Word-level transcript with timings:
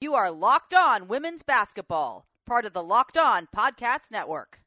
You 0.00 0.14
are 0.14 0.30
Locked 0.30 0.74
On 0.74 1.08
Women's 1.08 1.42
Basketball, 1.42 2.24
part 2.46 2.64
of 2.64 2.72
the 2.72 2.84
Locked 2.84 3.18
On 3.18 3.48
Podcast 3.52 4.12
Network. 4.12 4.60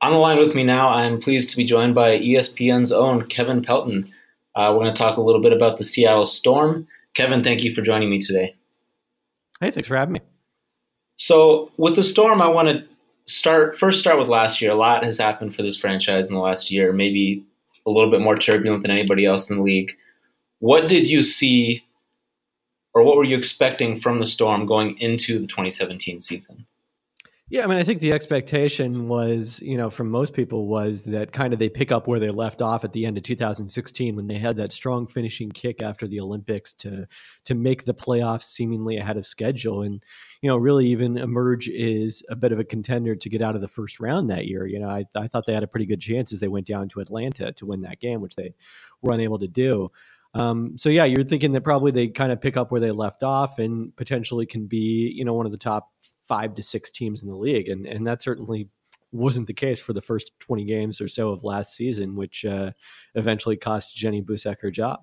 On 0.00 0.12
the 0.12 0.18
line 0.18 0.38
with 0.38 0.54
me 0.54 0.62
now, 0.62 0.90
I'm 0.90 1.20
pleased 1.20 1.50
to 1.50 1.56
be 1.56 1.64
joined 1.64 1.96
by 1.96 2.20
ESPN's 2.20 2.92
own 2.92 3.26
Kevin 3.26 3.60
Pelton. 3.60 4.12
Uh, 4.54 4.70
we're 4.72 4.84
going 4.84 4.94
to 4.94 4.98
talk 4.98 5.16
a 5.16 5.20
little 5.20 5.42
bit 5.42 5.52
about 5.52 5.78
the 5.78 5.84
Seattle 5.84 6.26
Storm. 6.26 6.86
Kevin, 7.14 7.42
thank 7.42 7.64
you 7.64 7.74
for 7.74 7.82
joining 7.82 8.08
me 8.08 8.20
today. 8.20 8.54
Hey, 9.60 9.72
thanks 9.72 9.88
for 9.88 9.96
having 9.96 10.12
me. 10.12 10.20
So, 11.16 11.72
with 11.76 11.96
the 11.96 12.04
Storm, 12.04 12.40
I 12.40 12.46
want 12.46 12.68
to 12.68 12.84
start 13.24 13.76
first 13.76 13.98
start 13.98 14.20
with 14.20 14.28
last 14.28 14.62
year. 14.62 14.70
A 14.70 14.76
lot 14.76 15.02
has 15.02 15.18
happened 15.18 15.56
for 15.56 15.62
this 15.62 15.76
franchise 15.76 16.28
in 16.28 16.36
the 16.36 16.40
last 16.40 16.70
year, 16.70 16.92
maybe 16.92 17.44
a 17.84 17.90
little 17.90 18.12
bit 18.12 18.20
more 18.20 18.38
turbulent 18.38 18.82
than 18.82 18.92
anybody 18.92 19.26
else 19.26 19.50
in 19.50 19.56
the 19.56 19.62
league. 19.64 19.96
What 20.60 20.86
did 20.86 21.08
you 21.08 21.24
see 21.24 21.82
or 22.94 23.02
what 23.02 23.16
were 23.16 23.24
you 23.24 23.36
expecting 23.36 23.96
from 23.96 24.18
the 24.18 24.26
Storm 24.26 24.66
going 24.66 24.96
into 24.98 25.38
the 25.38 25.46
2017 25.46 26.20
season? 26.20 26.66
Yeah, 27.50 27.64
I 27.64 27.66
mean, 27.66 27.78
I 27.78 27.82
think 27.82 28.00
the 28.00 28.12
expectation 28.12 29.08
was, 29.08 29.62
you 29.62 29.78
know, 29.78 29.88
from 29.88 30.10
most 30.10 30.34
people 30.34 30.66
was 30.66 31.06
that 31.06 31.32
kind 31.32 31.54
of 31.54 31.58
they 31.58 31.70
pick 31.70 31.90
up 31.90 32.06
where 32.06 32.20
they 32.20 32.28
left 32.28 32.60
off 32.60 32.84
at 32.84 32.92
the 32.92 33.06
end 33.06 33.16
of 33.16 33.24
2016 33.24 34.14
when 34.14 34.26
they 34.26 34.36
had 34.36 34.56
that 34.58 34.70
strong 34.70 35.06
finishing 35.06 35.50
kick 35.50 35.80
after 35.80 36.06
the 36.06 36.20
Olympics 36.20 36.74
to 36.74 37.06
to 37.44 37.54
make 37.54 37.86
the 37.86 37.94
playoffs 37.94 38.42
seemingly 38.42 38.98
ahead 38.98 39.16
of 39.16 39.26
schedule 39.26 39.80
and 39.80 40.04
you 40.42 40.50
know 40.50 40.58
really 40.58 40.88
even 40.88 41.16
emerge 41.16 41.70
is 41.70 42.22
a 42.28 42.36
bit 42.36 42.52
of 42.52 42.58
a 42.58 42.64
contender 42.64 43.16
to 43.16 43.30
get 43.30 43.40
out 43.40 43.54
of 43.54 43.62
the 43.62 43.68
first 43.68 43.98
round 43.98 44.28
that 44.28 44.46
year. 44.46 44.66
You 44.66 44.80
know, 44.80 44.90
I, 44.90 45.06
I 45.14 45.26
thought 45.26 45.46
they 45.46 45.54
had 45.54 45.62
a 45.62 45.68
pretty 45.68 45.86
good 45.86 46.02
chance 46.02 46.34
as 46.34 46.40
they 46.40 46.48
went 46.48 46.66
down 46.66 46.90
to 46.90 47.00
Atlanta 47.00 47.52
to 47.54 47.64
win 47.64 47.80
that 47.80 47.98
game, 47.98 48.20
which 48.20 48.36
they 48.36 48.52
were 49.00 49.14
unable 49.14 49.38
to 49.38 49.48
do. 49.48 49.90
Um, 50.34 50.76
so 50.76 50.88
yeah, 50.88 51.04
you're 51.04 51.24
thinking 51.24 51.52
that 51.52 51.62
probably 51.62 51.90
they 51.90 52.08
kind 52.08 52.32
of 52.32 52.40
pick 52.40 52.56
up 52.56 52.70
where 52.70 52.80
they 52.80 52.90
left 52.90 53.22
off 53.22 53.58
and 53.58 53.94
potentially 53.96 54.46
can 54.46 54.66
be, 54.66 55.12
you 55.14 55.24
know, 55.24 55.34
one 55.34 55.46
of 55.46 55.52
the 55.52 55.58
top 55.58 55.88
five 56.26 56.54
to 56.54 56.62
six 56.62 56.90
teams 56.90 57.22
in 57.22 57.28
the 57.28 57.36
league, 57.36 57.68
and 57.68 57.86
and 57.86 58.06
that 58.06 58.22
certainly 58.22 58.68
wasn't 59.10 59.46
the 59.46 59.54
case 59.54 59.80
for 59.80 59.92
the 59.92 60.02
first 60.02 60.32
20 60.40 60.64
games 60.64 61.00
or 61.00 61.08
so 61.08 61.30
of 61.30 61.42
last 61.42 61.74
season, 61.74 62.14
which 62.14 62.44
uh, 62.44 62.70
eventually 63.14 63.56
cost 63.56 63.96
Jenny 63.96 64.22
Boucek 64.22 64.60
her 64.60 64.70
job. 64.70 65.00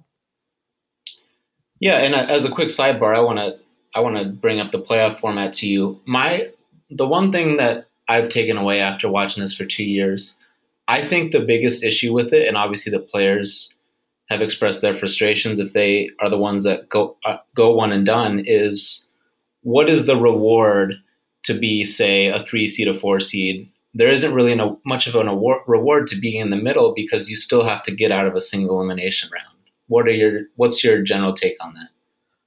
Yeah, 1.79 1.97
and 1.97 2.13
uh, 2.13 2.25
as 2.29 2.45
a 2.45 2.51
quick 2.51 2.69
sidebar, 2.69 3.15
I 3.15 3.19
want 3.19 3.39
to 3.39 3.57
I 3.93 3.99
want 4.01 4.17
to 4.17 4.25
bring 4.25 4.59
up 4.59 4.71
the 4.71 4.81
playoff 4.81 5.19
format 5.19 5.53
to 5.55 5.67
you. 5.67 5.99
My 6.05 6.49
the 6.89 7.07
one 7.07 7.31
thing 7.31 7.57
that 7.57 7.87
I've 8.07 8.29
taken 8.29 8.57
away 8.57 8.79
after 8.79 9.09
watching 9.09 9.41
this 9.41 9.55
for 9.55 9.65
two 9.65 9.83
years, 9.83 10.37
I 10.87 11.07
think 11.07 11.31
the 11.31 11.39
biggest 11.41 11.83
issue 11.83 12.13
with 12.13 12.31
it, 12.31 12.47
and 12.47 12.57
obviously 12.57 12.91
the 12.91 12.99
players 12.99 13.74
have 14.27 14.41
expressed 14.41 14.81
their 14.81 14.93
frustrations 14.93 15.59
if 15.59 15.73
they 15.73 16.09
are 16.19 16.29
the 16.29 16.37
ones 16.37 16.63
that 16.63 16.89
go 16.89 17.17
uh, 17.25 17.37
go 17.55 17.73
one 17.73 17.91
and 17.91 18.05
done 18.05 18.41
is 18.45 19.09
what 19.61 19.89
is 19.89 20.05
the 20.05 20.19
reward 20.19 20.95
to 21.43 21.53
be 21.53 21.83
say 21.83 22.27
a 22.27 22.43
three 22.43 22.67
seed 22.67 22.87
a 22.87 22.93
four 22.93 23.19
seed 23.19 23.69
there 23.97 24.09
isn't 24.09 24.33
really 24.33 24.59
much 24.85 25.07
of 25.07 25.15
an 25.15 25.29
award, 25.29 25.61
reward 25.67 26.05
to 26.05 26.19
being 26.19 26.41
in 26.41 26.49
the 26.49 26.57
middle 26.57 26.93
because 26.93 27.29
you 27.29 27.35
still 27.35 27.63
have 27.63 27.81
to 27.83 27.95
get 27.95 28.11
out 28.11 28.27
of 28.27 28.35
a 28.35 28.41
single 28.41 28.77
elimination 28.77 29.29
round 29.33 29.55
what 29.87 30.07
are 30.07 30.11
your 30.11 30.41
what's 30.55 30.83
your 30.83 31.01
general 31.01 31.33
take 31.33 31.55
on 31.61 31.73
that 31.73 31.89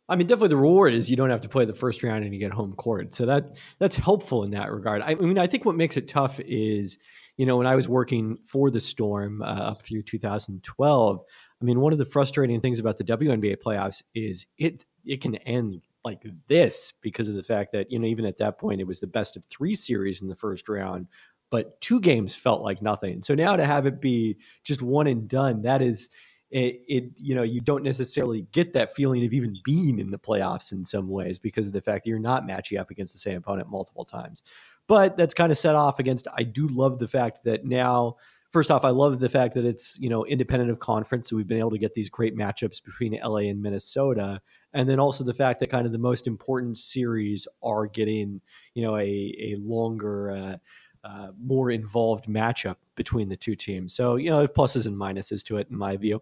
I 0.08 0.16
mean, 0.16 0.26
definitely 0.26 0.48
the 0.48 0.56
reward 0.56 0.94
is 0.94 1.10
you 1.10 1.16
don't 1.16 1.30
have 1.30 1.42
to 1.42 1.48
play 1.48 1.66
the 1.66 1.74
first 1.74 2.02
round 2.02 2.24
and 2.24 2.32
you 2.32 2.40
get 2.40 2.52
home 2.52 2.72
court. 2.72 3.12
So 3.14 3.26
that 3.26 3.56
that's 3.78 3.96
helpful 3.96 4.42
in 4.42 4.52
that 4.52 4.72
regard. 4.72 5.02
I, 5.02 5.10
I 5.10 5.14
mean, 5.16 5.38
I 5.38 5.46
think 5.46 5.64
what 5.66 5.74
makes 5.74 5.98
it 5.98 6.08
tough 6.08 6.40
is, 6.40 6.96
you 7.36 7.44
know, 7.44 7.58
when 7.58 7.66
I 7.66 7.76
was 7.76 7.88
working 7.88 8.38
for 8.46 8.70
the 8.70 8.80
Storm 8.80 9.42
uh, 9.42 9.44
up 9.44 9.82
through 9.82 10.02
2012, 10.04 11.20
I 11.60 11.64
mean, 11.64 11.80
one 11.80 11.92
of 11.92 11.98
the 11.98 12.04
frustrating 12.04 12.60
things 12.60 12.78
about 12.78 12.98
the 12.98 13.04
WNBA 13.04 13.56
playoffs 13.64 14.02
is 14.14 14.46
it 14.58 14.84
it 15.04 15.20
can 15.20 15.36
end 15.36 15.82
like 16.04 16.22
this 16.48 16.94
because 17.00 17.28
of 17.28 17.34
the 17.34 17.42
fact 17.42 17.72
that 17.72 17.90
you 17.90 17.98
know 17.98 18.06
even 18.06 18.24
at 18.24 18.38
that 18.38 18.58
point 18.58 18.80
it 18.80 18.86
was 18.86 19.00
the 19.00 19.06
best 19.06 19.36
of 19.36 19.44
three 19.46 19.74
series 19.74 20.22
in 20.22 20.28
the 20.28 20.36
first 20.36 20.68
round, 20.68 21.08
but 21.50 21.80
two 21.80 22.00
games 22.00 22.36
felt 22.36 22.62
like 22.62 22.80
nothing. 22.80 23.22
So 23.22 23.34
now 23.34 23.56
to 23.56 23.64
have 23.64 23.86
it 23.86 24.00
be 24.00 24.38
just 24.62 24.82
one 24.82 25.06
and 25.06 25.28
done, 25.28 25.62
that 25.62 25.82
is 25.82 26.08
it, 26.50 26.82
it, 26.88 27.04
you 27.16 27.34
know 27.34 27.42
you 27.42 27.60
don't 27.60 27.82
necessarily 27.82 28.42
get 28.52 28.72
that 28.72 28.94
feeling 28.94 29.24
of 29.24 29.32
even 29.32 29.56
being 29.64 29.98
in 29.98 30.10
the 30.10 30.18
playoffs 30.18 30.72
in 30.72 30.84
some 30.84 31.08
ways 31.08 31.38
because 31.38 31.66
of 31.66 31.72
the 31.72 31.82
fact 31.82 32.04
that 32.04 32.10
you're 32.10 32.18
not 32.18 32.46
matching 32.46 32.78
up 32.78 32.90
against 32.90 33.12
the 33.12 33.18
same 33.18 33.36
opponent 33.36 33.68
multiple 33.68 34.04
times 34.04 34.42
but 34.86 35.14
that's 35.18 35.34
kind 35.34 35.52
of 35.52 35.58
set 35.58 35.74
off 35.74 35.98
against 35.98 36.26
i 36.38 36.42
do 36.42 36.66
love 36.68 36.98
the 36.98 37.06
fact 37.06 37.40
that 37.44 37.66
now 37.66 38.16
first 38.52 38.70
off, 38.70 38.84
I 38.84 38.90
love 38.90 39.20
the 39.20 39.28
fact 39.28 39.54
that 39.54 39.64
it's 39.64 39.98
you 39.98 40.08
know 40.08 40.24
independent 40.24 40.70
of 40.70 40.78
conference, 40.78 41.28
so 41.28 41.36
we've 41.36 41.48
been 41.48 41.58
able 41.58 41.70
to 41.70 41.78
get 41.78 41.94
these 41.94 42.10
great 42.10 42.36
matchups 42.36 42.82
between 42.82 43.18
LA 43.22 43.48
and 43.48 43.62
Minnesota, 43.62 44.40
and 44.72 44.88
then 44.88 45.00
also 45.00 45.24
the 45.24 45.34
fact 45.34 45.60
that 45.60 45.70
kind 45.70 45.86
of 45.86 45.92
the 45.92 45.98
most 45.98 46.26
important 46.26 46.78
series 46.78 47.46
are 47.62 47.86
getting 47.86 48.40
you 48.74 48.82
know 48.82 48.96
a 48.96 49.02
a 49.02 49.56
longer. 49.60 50.30
Uh, 50.30 50.56
uh, 51.04 51.28
more 51.40 51.70
involved 51.70 52.26
matchup 52.26 52.74
between 52.96 53.28
the 53.28 53.36
two 53.36 53.54
teams. 53.54 53.94
So, 53.94 54.16
you 54.16 54.30
know, 54.30 54.46
pluses 54.48 54.84
and 54.84 54.96
minuses 54.96 55.44
to 55.44 55.56
it, 55.56 55.68
in 55.70 55.78
my 55.78 55.96
view. 55.96 56.20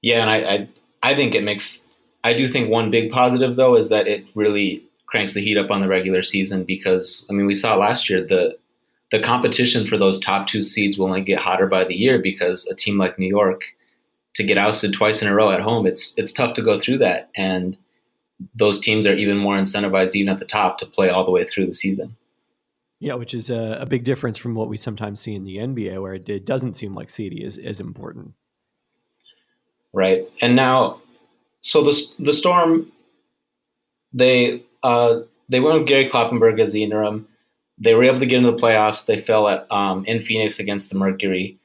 Yeah, 0.00 0.22
and 0.22 0.30
I, 0.30 0.36
I, 0.36 0.68
I 1.02 1.14
think 1.14 1.34
it 1.34 1.42
makes. 1.42 1.90
I 2.24 2.32
do 2.34 2.48
think 2.48 2.70
one 2.70 2.90
big 2.90 3.12
positive 3.12 3.56
though 3.56 3.76
is 3.76 3.90
that 3.90 4.06
it 4.06 4.26
really 4.34 4.82
cranks 5.06 5.34
the 5.34 5.40
heat 5.40 5.56
up 5.56 5.70
on 5.70 5.80
the 5.80 5.88
regular 5.88 6.22
season 6.22 6.64
because 6.64 7.26
I 7.30 7.32
mean 7.32 7.46
we 7.46 7.54
saw 7.54 7.76
last 7.76 8.10
year 8.10 8.24
the 8.24 8.56
the 9.10 9.20
competition 9.20 9.86
for 9.86 9.96
those 9.96 10.18
top 10.18 10.46
two 10.46 10.62
seeds 10.62 10.98
will 10.98 11.06
only 11.06 11.22
get 11.22 11.38
hotter 11.38 11.66
by 11.66 11.84
the 11.84 11.94
year 11.94 12.18
because 12.18 12.66
a 12.66 12.74
team 12.74 12.98
like 12.98 13.18
New 13.18 13.28
York 13.28 13.62
to 14.34 14.44
get 14.44 14.58
ousted 14.58 14.92
twice 14.92 15.22
in 15.22 15.28
a 15.28 15.34
row 15.34 15.50
at 15.50 15.60
home, 15.60 15.86
it's 15.86 16.16
it's 16.18 16.32
tough 16.32 16.54
to 16.54 16.62
go 16.62 16.78
through 16.78 16.98
that, 16.98 17.30
and 17.36 17.76
those 18.54 18.78
teams 18.78 19.06
are 19.06 19.14
even 19.14 19.38
more 19.38 19.56
incentivized, 19.56 20.14
even 20.14 20.32
at 20.32 20.40
the 20.40 20.44
top, 20.44 20.76
to 20.78 20.86
play 20.86 21.08
all 21.08 21.24
the 21.24 21.30
way 21.30 21.44
through 21.44 21.66
the 21.66 21.72
season. 21.72 22.16
Yeah, 22.98 23.14
which 23.14 23.32
is 23.32 23.48
a, 23.48 23.78
a 23.80 23.86
big 23.86 24.04
difference 24.04 24.36
from 24.36 24.54
what 24.54 24.68
we 24.68 24.76
sometimes 24.76 25.20
see 25.20 25.34
in 25.34 25.44
the 25.44 25.56
NBA, 25.56 26.02
where 26.02 26.14
it, 26.14 26.28
it 26.28 26.44
doesn't 26.44 26.74
seem 26.74 26.94
like 26.94 27.08
seeding 27.08 27.38
is 27.38 27.56
is 27.56 27.80
important. 27.80 28.34
Right, 29.94 30.28
and 30.42 30.54
now, 30.54 31.00
so 31.62 31.82
the 31.82 31.98
the 32.18 32.34
Storm, 32.34 32.92
they 34.12 34.64
uh, 34.82 35.20
they 35.48 35.60
went 35.60 35.78
with 35.78 35.88
Gary 35.88 36.10
Kloppenburg 36.10 36.60
as 36.60 36.74
the 36.74 36.82
interim 36.82 37.26
they 37.78 37.94
were 37.94 38.04
able 38.04 38.20
to 38.20 38.26
get 38.26 38.38
into 38.38 38.52
the 38.52 38.56
playoffs. 38.56 39.06
They 39.06 39.18
fell 39.18 39.48
at 39.48 39.70
um, 39.70 40.04
in 40.06 40.22
Phoenix 40.22 40.58
against 40.58 40.90
the 40.90 40.98
Mercury, 40.98 41.58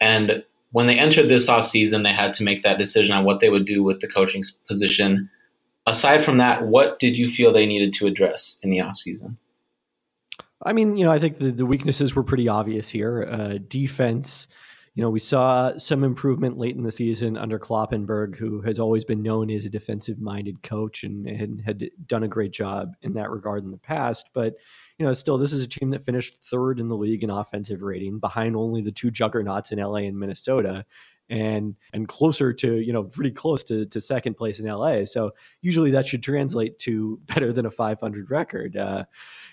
and 0.00 0.44
when 0.74 0.88
they 0.88 0.98
entered 0.98 1.28
this 1.28 1.48
offseason, 1.48 2.02
they 2.02 2.12
had 2.12 2.32
to 2.34 2.42
make 2.42 2.64
that 2.64 2.78
decision 2.78 3.14
on 3.14 3.24
what 3.24 3.38
they 3.38 3.48
would 3.48 3.64
do 3.64 3.84
with 3.84 4.00
the 4.00 4.08
coaching 4.08 4.42
position. 4.66 5.30
Aside 5.86 6.24
from 6.24 6.38
that, 6.38 6.66
what 6.66 6.98
did 6.98 7.16
you 7.16 7.28
feel 7.28 7.52
they 7.52 7.64
needed 7.64 7.92
to 7.94 8.08
address 8.08 8.58
in 8.60 8.70
the 8.70 8.78
offseason? 8.78 9.36
I 10.64 10.72
mean, 10.72 10.96
you 10.96 11.04
know, 11.04 11.12
I 11.12 11.20
think 11.20 11.38
the, 11.38 11.52
the 11.52 11.66
weaknesses 11.66 12.16
were 12.16 12.24
pretty 12.24 12.48
obvious 12.48 12.88
here. 12.88 13.22
Uh, 13.30 13.58
defense, 13.68 14.48
you 14.94 15.02
know, 15.02 15.10
we 15.10 15.20
saw 15.20 15.76
some 15.76 16.02
improvement 16.02 16.58
late 16.58 16.74
in 16.74 16.82
the 16.82 16.90
season 16.90 17.36
under 17.36 17.58
Kloppenburg, 17.58 18.36
who 18.36 18.60
has 18.62 18.80
always 18.80 19.04
been 19.04 19.22
known 19.22 19.50
as 19.50 19.64
a 19.64 19.70
defensive 19.70 20.18
minded 20.18 20.62
coach 20.64 21.04
and, 21.04 21.26
and 21.28 21.60
had 21.60 21.88
done 22.06 22.24
a 22.24 22.28
great 22.28 22.52
job 22.52 22.94
in 23.02 23.14
that 23.14 23.30
regard 23.30 23.62
in 23.62 23.70
the 23.70 23.76
past. 23.76 24.30
But 24.32 24.54
you 24.98 25.06
know, 25.06 25.12
still 25.12 25.38
this 25.38 25.52
is 25.52 25.62
a 25.62 25.68
team 25.68 25.88
that 25.90 26.04
finished 26.04 26.36
third 26.42 26.78
in 26.78 26.88
the 26.88 26.96
league 26.96 27.24
in 27.24 27.30
offensive 27.30 27.82
rating, 27.82 28.18
behind 28.18 28.54
only 28.54 28.80
the 28.80 28.92
two 28.92 29.10
juggernauts 29.10 29.72
in 29.72 29.78
LA 29.78 29.98
and 29.98 30.18
Minnesota, 30.18 30.84
and 31.30 31.74
and 31.92 32.08
closer 32.08 32.52
to 32.52 32.76
you 32.80 32.92
know 32.92 33.04
pretty 33.04 33.30
close 33.30 33.62
to, 33.64 33.86
to 33.86 34.00
second 34.00 34.34
place 34.34 34.60
in 34.60 34.66
LA. 34.66 35.04
So 35.04 35.32
usually 35.62 35.90
that 35.92 36.06
should 36.06 36.22
translate 36.22 36.78
to 36.80 37.20
better 37.26 37.52
than 37.52 37.66
a 37.66 37.70
500 37.70 38.30
record. 38.30 38.76
Uh, 38.76 39.04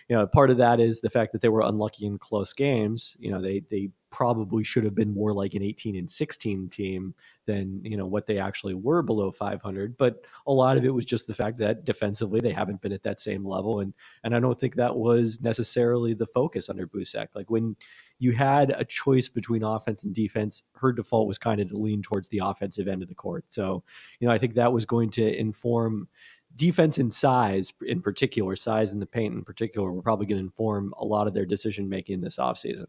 you 0.10 0.16
know, 0.16 0.28
part 0.28 0.50
of 0.50 0.58
that 0.58 0.80
is 0.80 1.00
the 1.00 1.10
fact 1.10 1.32
that 1.32 1.42
they 1.42 1.50
were 1.50 1.62
unlucky 1.62 2.06
in 2.06 2.18
close 2.18 2.54
games. 2.54 3.16
You 3.20 3.32
know, 3.32 3.42
they 3.42 3.64
they 3.70 3.90
probably 4.12 4.64
should 4.64 4.84
have 4.84 4.94
been 4.94 5.14
more 5.14 5.34
like 5.34 5.54
an 5.54 5.64
18 5.64 5.96
and 5.96 6.12
16 6.12 6.68
team 6.68 7.16
than 7.46 7.80
you 7.84 7.96
know 7.96 8.06
what 8.06 8.28
they 8.28 8.38
actually 8.38 8.74
were 8.74 9.02
below 9.02 9.32
500 9.32 9.98
but 9.98 10.26
a 10.46 10.52
lot 10.52 10.78
of 10.78 10.84
it 10.84 10.94
was 10.94 11.06
just 11.06 11.28
the 11.28 11.34
fact 11.34 11.58
that 11.58 11.86
defensively 11.86 12.42
they 12.42 12.52
haven't 12.52 12.82
been 12.82 12.92
at 12.92 13.04
that 13.04 13.22
same 13.22 13.46
level 13.46 13.80
and 13.80 13.94
and 14.24 14.36
I 14.36 14.40
don't 14.42 14.60
think 14.60 14.76
that 14.76 14.96
was 14.96 15.40
necessarily 15.42 16.14
the 16.14 16.28
focus 16.28 16.70
under 16.70 16.86
Boucek 16.86 17.30
like 17.36 17.50
when 17.50 17.78
you 18.22 18.32
had 18.32 18.70
a 18.78 18.86
choice 18.86 19.28
between 19.28 19.64
offense 19.64 20.04
and 20.04 20.14
defense 20.14 20.64
her 20.76 20.92
default 20.92 21.28
was 21.28 21.38
kind 21.38 21.60
of 21.60 21.70
to 21.70 21.76
lean 21.76 22.02
towards 22.02 22.28
the 22.30 22.40
offensive 22.44 22.88
end 22.88 23.02
of 23.02 23.10
the 23.10 23.16
court 23.16 23.46
so 23.50 23.84
you 24.20 24.28
know 24.28 24.34
I 24.34 24.38
think 24.38 24.56
that 24.56 24.74
was 24.74 24.86
going 24.86 25.10
to 25.12 25.38
inform 25.38 26.08
defense 26.56 26.98
and 26.98 27.14
size 27.14 27.74
in 27.86 28.02
particular 28.02 28.56
size 28.56 28.92
in 28.92 29.00
the 29.00 29.06
paint 29.06 29.34
in 29.34 29.44
particular 29.44 29.92
were 29.92 30.02
probably 30.02 30.26
going 30.26 30.40
to 30.40 30.46
inform 30.46 30.94
a 30.98 31.06
lot 31.06 31.28
of 31.28 31.34
their 31.34 31.46
decision 31.46 31.88
making 31.90 32.22
this 32.22 32.38
offseason 32.38 32.88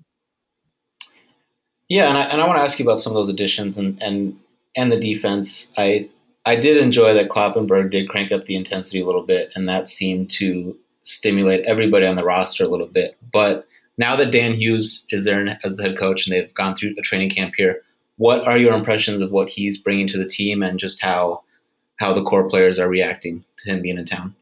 yeah, 1.92 2.08
and 2.08 2.16
I, 2.16 2.22
and 2.22 2.40
I 2.40 2.46
want 2.46 2.58
to 2.58 2.62
ask 2.62 2.78
you 2.78 2.86
about 2.86 3.00
some 3.00 3.12
of 3.12 3.16
those 3.16 3.28
additions 3.28 3.76
and 3.76 4.00
and 4.02 4.34
and 4.76 4.90
the 4.90 4.98
defense. 4.98 5.70
I 5.76 6.08
I 6.46 6.56
did 6.56 6.78
enjoy 6.78 7.12
that 7.12 7.28
Kloppenburg 7.28 7.90
did 7.90 8.08
crank 8.08 8.32
up 8.32 8.44
the 8.44 8.56
intensity 8.56 9.02
a 9.02 9.04
little 9.04 9.26
bit, 9.26 9.52
and 9.54 9.68
that 9.68 9.90
seemed 9.90 10.30
to 10.30 10.74
stimulate 11.02 11.66
everybody 11.66 12.06
on 12.06 12.16
the 12.16 12.24
roster 12.24 12.64
a 12.64 12.68
little 12.68 12.86
bit. 12.86 13.18
But 13.30 13.66
now 14.02 14.16
that 14.16 14.32
Dan 14.32 14.54
Hughes 14.54 15.06
is 15.10 15.24
there 15.24 15.58
as 15.62 15.76
the 15.76 15.84
head 15.84 15.96
coach 15.96 16.26
and 16.26 16.34
they've 16.34 16.52
gone 16.54 16.74
through 16.74 16.96
a 16.98 17.02
training 17.02 17.30
camp 17.30 17.54
here, 17.56 17.82
what 18.16 18.44
are 18.46 18.58
your 18.58 18.72
impressions 18.72 19.22
of 19.22 19.30
what 19.30 19.48
he's 19.48 19.78
bringing 19.78 20.08
to 20.08 20.18
the 20.18 20.28
team 20.28 20.60
and 20.60 20.78
just 20.78 21.00
how 21.00 21.42
how 22.02 22.12
the 22.12 22.24
core 22.24 22.48
players 22.48 22.80
are 22.80 22.88
reacting 22.88 23.44
to 23.58 23.70
him 23.70 23.80
being 23.80 23.96
in 23.96 24.04
town. 24.04 24.34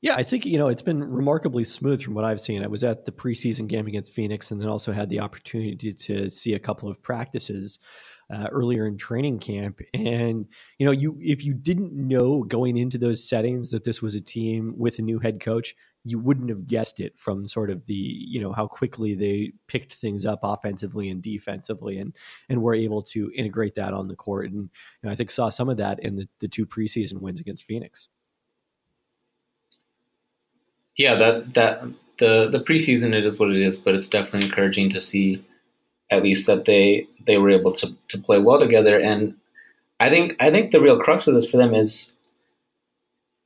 Yeah, 0.00 0.16
I 0.16 0.22
think 0.22 0.46
you 0.46 0.58
know 0.58 0.68
it's 0.68 0.82
been 0.82 1.04
remarkably 1.04 1.64
smooth 1.64 2.02
from 2.02 2.14
what 2.14 2.24
I've 2.24 2.40
seen. 2.40 2.64
I 2.64 2.66
was 2.66 2.82
at 2.82 3.04
the 3.04 3.12
preseason 3.12 3.68
game 3.68 3.86
against 3.86 4.14
Phoenix, 4.14 4.50
and 4.50 4.60
then 4.60 4.68
also 4.68 4.90
had 4.90 5.10
the 5.10 5.20
opportunity 5.20 5.92
to, 5.92 6.30
see 6.30 6.54
a 6.54 6.58
couple 6.58 6.88
of 6.88 7.00
practices 7.02 7.78
uh, 8.32 8.48
earlier 8.50 8.86
in 8.86 8.96
training 8.96 9.38
camp. 9.38 9.80
And 9.94 10.46
you 10.78 10.86
know, 10.86 10.92
you 10.92 11.18
if 11.20 11.44
you 11.44 11.54
didn't 11.54 11.92
know 11.92 12.42
going 12.42 12.78
into 12.78 12.98
those 12.98 13.28
settings 13.28 13.70
that 13.70 13.84
this 13.84 14.02
was 14.02 14.16
a 14.16 14.20
team 14.20 14.74
with 14.76 14.98
a 14.98 15.02
new 15.02 15.20
head 15.20 15.40
coach, 15.40 15.76
you 16.04 16.18
wouldn't 16.18 16.48
have 16.48 16.66
guessed 16.66 17.00
it 17.00 17.18
from 17.18 17.46
sort 17.46 17.70
of 17.70 17.86
the 17.86 17.94
you 17.94 18.40
know 18.40 18.52
how 18.52 18.66
quickly 18.66 19.14
they 19.14 19.52
picked 19.68 19.94
things 19.94 20.26
up 20.26 20.40
offensively 20.42 21.08
and 21.08 21.22
defensively, 21.22 21.98
and 21.98 22.16
and 22.48 22.62
were 22.62 22.74
able 22.74 23.02
to 23.02 23.30
integrate 23.34 23.74
that 23.76 23.94
on 23.94 24.08
the 24.08 24.16
court. 24.16 24.50
And 24.50 24.70
know, 25.02 25.10
I 25.10 25.14
think 25.14 25.30
saw 25.30 25.48
some 25.48 25.68
of 25.68 25.76
that 25.78 26.00
in 26.00 26.16
the, 26.16 26.28
the 26.40 26.48
two 26.48 26.66
preseason 26.66 27.20
wins 27.20 27.40
against 27.40 27.64
Phoenix 27.64 28.08
yeah, 30.96 31.14
that 31.14 31.54
that 31.54 31.82
the 32.18 32.48
the 32.50 32.60
preseason 32.60 33.14
it 33.14 33.24
is 33.24 33.38
what 33.38 33.50
it 33.50 33.56
is, 33.56 33.78
but 33.78 33.94
it's 33.94 34.08
definitely 34.08 34.48
encouraging 34.48 34.90
to 34.90 35.00
see 35.00 35.44
at 36.10 36.22
least 36.22 36.46
that 36.46 36.64
they 36.64 37.06
they 37.26 37.38
were 37.38 37.50
able 37.50 37.72
to 37.72 37.88
to 38.08 38.18
play 38.18 38.38
well 38.38 38.60
together. 38.60 38.98
And 38.98 39.34
I 40.00 40.10
think 40.10 40.36
I 40.40 40.50
think 40.50 40.70
the 40.70 40.80
real 40.80 40.98
crux 40.98 41.26
of 41.26 41.34
this 41.34 41.50
for 41.50 41.56
them 41.56 41.74
is 41.74 42.16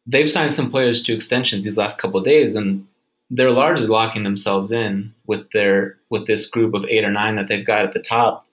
they've 0.07 0.31
signed 0.31 0.55
some 0.55 0.71
players 0.71 1.03
to 1.03 1.15
extensions 1.15 1.65
these 1.65 1.79
last 1.79 2.01
couple 2.01 2.21
days, 2.21 2.55
and 2.55 2.87
they're 3.31 3.51
largely 3.51 3.87
locking 3.87 4.23
themselves 4.23 4.71
in 4.71 5.15
with 5.27 5.51
their 5.53 5.97
with 6.11 6.27
this 6.27 6.49
group 6.49 6.75
of 6.75 6.85
eight 6.89 7.05
or 7.05 7.11
nine 7.11 7.37
that 7.37 7.49
they've 7.49 7.67
got 7.67 7.85
at 7.85 7.93
the 7.93 8.01
top. 8.01 8.47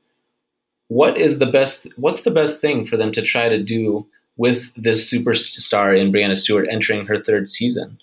What 0.87 1.17
is 1.17 1.39
the 1.39 1.45
best? 1.45 1.87
What's 1.95 2.23
the 2.23 2.31
best 2.31 2.61
thing 2.61 2.85
for 2.85 2.97
them 2.97 3.11
to 3.13 3.21
try 3.21 3.49
to 3.49 3.61
do 3.61 4.07
with 4.35 4.71
this 4.75 5.11
superstar 5.11 5.97
in 5.97 6.11
Breanna 6.11 6.35
Stewart 6.35 6.67
entering 6.69 7.05
her 7.05 7.17
third 7.17 7.49
season? 7.49 7.99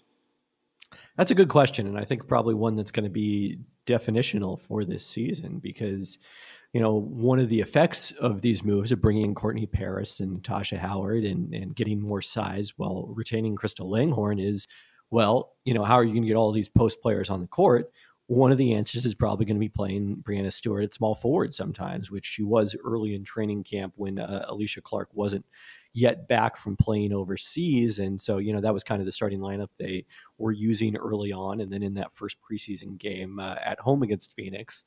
That's 1.17 1.31
a 1.31 1.35
good 1.35 1.49
question, 1.49 1.87
and 1.87 1.99
I 1.99 2.05
think 2.05 2.29
probably 2.29 2.55
one 2.55 2.77
that's 2.77 2.93
going 2.93 3.05
to 3.05 3.11
be 3.11 3.59
definitional 3.87 4.59
for 4.61 4.85
this 4.85 5.05
season 5.05 5.59
because 5.59 6.19
you 6.73 6.81
know 6.81 7.01
one 7.01 7.39
of 7.39 7.49
the 7.49 7.61
effects 7.61 8.13
of 8.13 8.43
these 8.43 8.65
moves 8.65 8.93
of 8.93 9.01
bringing 9.01 9.25
in 9.25 9.35
Courtney 9.35 9.67
Paris 9.67 10.21
and 10.21 10.43
Tasha 10.43 10.79
Howard 10.79 11.25
and, 11.25 11.55
and 11.55 11.75
getting 11.75 12.01
more 12.01 12.23
size 12.23 12.75
while 12.77 13.09
retaining 13.15 13.57
Crystal 13.57 13.89
Langhorne 13.89 14.39
is 14.39 14.67
well, 15.11 15.57
you 15.65 15.75
know, 15.75 15.85
how 15.85 15.95
are 15.95 16.05
you 16.05 16.13
going 16.13 16.23
to 16.23 16.29
get 16.29 16.37
all 16.37 16.53
these 16.53 16.69
post 16.69 17.03
players 17.03 17.31
on 17.31 17.41
the 17.41 17.47
court? 17.47 17.91
One 18.29 18.53
of 18.53 18.59
the 18.59 18.75
answers 18.75 19.05
is 19.05 19.15
probably 19.15 19.45
going 19.45 19.57
to 19.57 19.61
be 19.61 19.69
playing 19.69 20.23
Breanna 20.23 20.53
Stewart 20.53 20.85
at 20.85 20.95
small 20.95 21.17
forward 21.17 21.53
sometimes, 21.53 22.13
which 22.13 22.25
she 22.25 22.45
was 22.45 22.77
early 22.85 23.15
in 23.17 23.25
training 23.25 23.65
camp 23.65 23.95
when 23.97 24.21
uh, 24.21 24.47
Alysha 24.49 24.81
Clark 24.83 25.09
wasn't 25.13 25.45
yet 25.93 26.29
back 26.29 26.57
from 26.57 26.77
playing 26.77 27.13
overseas. 27.13 27.99
And 27.99 28.21
so, 28.21 28.39
you 28.39 28.53
know, 28.53 28.61
that 28.61 28.73
was 28.73 28.85
kind 28.85 29.03
of 29.03 29.07
the 29.07 29.11
starting 29.11 29.41
lineup 29.41 29.71
they 29.77 30.07
were 30.39 30.53
using 30.53 30.97
early 30.97 31.33
on. 31.33 31.61
And 31.61 31.73
then 31.73 31.83
in 31.83 31.95
that 31.95 32.15
first 32.15 32.37
preseason 32.41 32.97
game 32.97 33.41
uh, 33.41 33.57
at 33.65 33.81
home 33.81 34.05
against 34.05 34.37
Phoenix. 34.37 34.85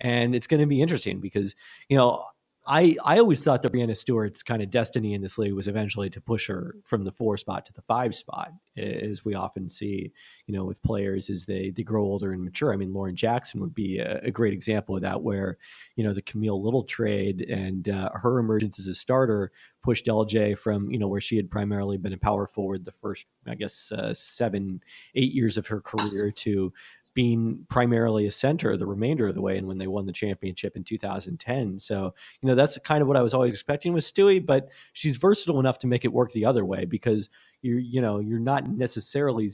And 0.00 0.34
it's 0.34 0.46
going 0.46 0.60
to 0.60 0.66
be 0.66 0.82
interesting 0.82 1.20
because, 1.20 1.54
you 1.88 1.96
know, 1.96 2.24
I, 2.68 2.96
I 3.04 3.18
always 3.18 3.44
thought 3.44 3.62
that 3.62 3.72
Breanna 3.72 3.96
Stewart's 3.96 4.42
kind 4.42 4.60
of 4.60 4.70
destiny 4.70 5.14
in 5.14 5.22
this 5.22 5.38
league 5.38 5.52
was 5.52 5.68
eventually 5.68 6.10
to 6.10 6.20
push 6.20 6.48
her 6.48 6.74
from 6.84 7.04
the 7.04 7.12
four 7.12 7.36
spot 7.36 7.64
to 7.66 7.72
the 7.72 7.82
five 7.82 8.12
spot, 8.12 8.52
as 8.76 9.24
we 9.24 9.34
often 9.34 9.68
see, 9.68 10.12
you 10.46 10.54
know, 10.54 10.64
with 10.64 10.82
players 10.82 11.30
as 11.30 11.44
they, 11.44 11.70
they 11.70 11.84
grow 11.84 12.02
older 12.02 12.32
and 12.32 12.42
mature. 12.42 12.72
I 12.72 12.76
mean, 12.76 12.92
Lauren 12.92 13.14
Jackson 13.14 13.60
would 13.60 13.74
be 13.74 13.98
a, 13.98 14.20
a 14.24 14.30
great 14.32 14.52
example 14.52 14.96
of 14.96 15.02
that, 15.02 15.22
where, 15.22 15.58
you 15.94 16.02
know, 16.02 16.12
the 16.12 16.22
Camille 16.22 16.60
Little 16.60 16.82
trade 16.82 17.42
and 17.42 17.88
uh, 17.88 18.10
her 18.14 18.40
emergence 18.40 18.80
as 18.80 18.88
a 18.88 18.94
starter 18.94 19.52
pushed 19.80 20.06
LJ 20.06 20.58
from, 20.58 20.90
you 20.90 20.98
know, 20.98 21.06
where 21.06 21.20
she 21.20 21.36
had 21.36 21.48
primarily 21.48 21.96
been 21.96 22.12
a 22.12 22.18
power 22.18 22.48
forward 22.48 22.84
the 22.84 22.90
first, 22.90 23.26
I 23.46 23.54
guess, 23.54 23.92
uh, 23.92 24.12
seven, 24.12 24.82
eight 25.14 25.32
years 25.32 25.56
of 25.56 25.68
her 25.68 25.80
career 25.80 26.32
to 26.32 26.72
being 27.16 27.64
primarily 27.70 28.26
a 28.26 28.30
center 28.30 28.76
the 28.76 28.86
remainder 28.86 29.26
of 29.26 29.34
the 29.34 29.40
way 29.40 29.56
and 29.56 29.66
when 29.66 29.78
they 29.78 29.86
won 29.86 30.04
the 30.04 30.12
championship 30.12 30.76
in 30.76 30.84
2010 30.84 31.78
so 31.78 32.12
you 32.42 32.48
know 32.48 32.54
that's 32.54 32.76
kind 32.80 33.00
of 33.00 33.08
what 33.08 33.16
i 33.16 33.22
was 33.22 33.32
always 33.32 33.50
expecting 33.50 33.94
with 33.94 34.04
stewie 34.04 34.44
but 34.44 34.68
she's 34.92 35.16
versatile 35.16 35.58
enough 35.58 35.78
to 35.78 35.86
make 35.86 36.04
it 36.04 36.12
work 36.12 36.30
the 36.32 36.44
other 36.44 36.62
way 36.62 36.84
because 36.84 37.30
you're 37.62 37.78
you 37.78 38.02
know 38.02 38.18
you're 38.18 38.38
not 38.38 38.68
necessarily 38.68 39.50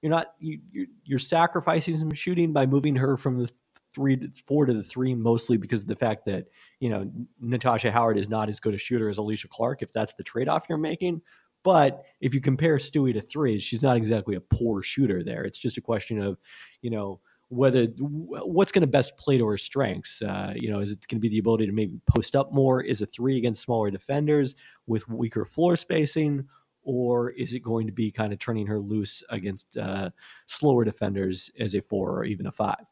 you're 0.00 0.10
not 0.10 0.32
you, 0.40 0.58
you're, 0.72 0.86
you're 1.04 1.18
sacrificing 1.18 1.94
some 1.94 2.10
shooting 2.14 2.54
by 2.54 2.64
moving 2.64 2.96
her 2.96 3.18
from 3.18 3.38
the 3.38 3.52
three 3.94 4.16
to 4.16 4.30
four 4.46 4.64
to 4.64 4.72
the 4.72 4.82
three 4.82 5.14
mostly 5.14 5.58
because 5.58 5.82
of 5.82 5.88
the 5.88 5.96
fact 5.96 6.24
that 6.24 6.46
you 6.80 6.88
know 6.88 7.10
natasha 7.38 7.90
howard 7.90 8.16
is 8.16 8.30
not 8.30 8.48
as 8.48 8.60
good 8.60 8.72
a 8.72 8.78
shooter 8.78 9.10
as 9.10 9.18
alysha 9.18 9.48
clark 9.50 9.82
if 9.82 9.92
that's 9.92 10.14
the 10.14 10.22
trade-off 10.22 10.66
you're 10.70 10.78
making 10.78 11.20
but 11.62 12.04
if 12.20 12.34
you 12.34 12.40
compare 12.40 12.76
Stewie 12.76 13.12
to 13.14 13.20
threes, 13.20 13.62
she's 13.62 13.82
not 13.82 13.96
exactly 13.96 14.36
a 14.36 14.40
poor 14.40 14.82
shooter 14.82 15.22
there. 15.22 15.44
It's 15.44 15.58
just 15.58 15.76
a 15.76 15.82
question 15.82 16.20
of, 16.20 16.38
you 16.82 16.90
know, 16.90 17.20
whether 17.48 17.86
what's 17.86 18.72
going 18.72 18.82
to 18.82 18.86
best 18.86 19.16
play 19.16 19.38
to 19.38 19.46
her 19.46 19.58
strengths. 19.58 20.20
Uh, 20.20 20.52
you 20.54 20.70
know, 20.70 20.80
is 20.80 20.92
it 20.92 21.06
going 21.08 21.18
to 21.18 21.20
be 21.20 21.30
the 21.30 21.38
ability 21.38 21.66
to 21.66 21.72
maybe 21.72 21.98
post 22.06 22.36
up 22.36 22.52
more? 22.52 22.82
Is 22.82 23.00
a 23.00 23.06
three 23.06 23.38
against 23.38 23.62
smaller 23.62 23.90
defenders 23.90 24.54
with 24.86 25.08
weaker 25.08 25.44
floor 25.44 25.76
spacing? 25.76 26.46
Or 26.82 27.30
is 27.30 27.54
it 27.54 27.60
going 27.60 27.86
to 27.86 27.92
be 27.92 28.10
kind 28.10 28.32
of 28.32 28.38
turning 28.38 28.66
her 28.66 28.78
loose 28.78 29.22
against 29.28 29.76
uh, 29.76 30.10
slower 30.46 30.84
defenders 30.84 31.50
as 31.58 31.74
a 31.74 31.82
four 31.82 32.10
or 32.18 32.24
even 32.24 32.46
a 32.46 32.52
five? 32.52 32.84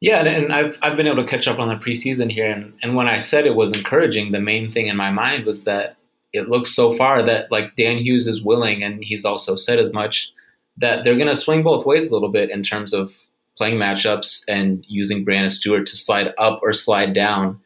Yeah, 0.00 0.24
and 0.24 0.52
I've 0.52 0.78
I've 0.80 0.96
been 0.96 1.06
able 1.06 1.22
to 1.22 1.28
catch 1.28 1.46
up 1.46 1.58
on 1.58 1.68
the 1.68 1.74
preseason 1.74 2.32
here, 2.32 2.46
and, 2.46 2.74
and 2.82 2.96
when 2.96 3.06
I 3.06 3.18
said 3.18 3.44
it 3.44 3.54
was 3.54 3.72
encouraging, 3.72 4.32
the 4.32 4.40
main 4.40 4.72
thing 4.72 4.86
in 4.86 4.96
my 4.96 5.10
mind 5.10 5.44
was 5.44 5.64
that 5.64 5.96
it 6.32 6.48
looks 6.48 6.74
so 6.74 6.92
far 6.92 7.22
that 7.22 7.50
like 7.50 7.76
Dan 7.76 7.98
Hughes 7.98 8.26
is 8.26 8.42
willing, 8.42 8.82
and 8.82 9.02
he's 9.02 9.24
also 9.24 9.56
said 9.56 9.78
as 9.78 9.92
much 9.92 10.32
that 10.76 11.04
they're 11.04 11.16
going 11.16 11.26
to 11.26 11.36
swing 11.36 11.62
both 11.62 11.84
ways 11.84 12.10
a 12.10 12.14
little 12.14 12.28
bit 12.28 12.50
in 12.50 12.62
terms 12.62 12.92
of 12.92 13.26
playing 13.56 13.76
matchups 13.76 14.44
and 14.48 14.84
using 14.88 15.24
Breanna 15.24 15.50
Stewart 15.50 15.86
to 15.86 15.96
slide 15.96 16.32
up 16.38 16.60
or 16.62 16.72
slide 16.72 17.12
down. 17.12 17.60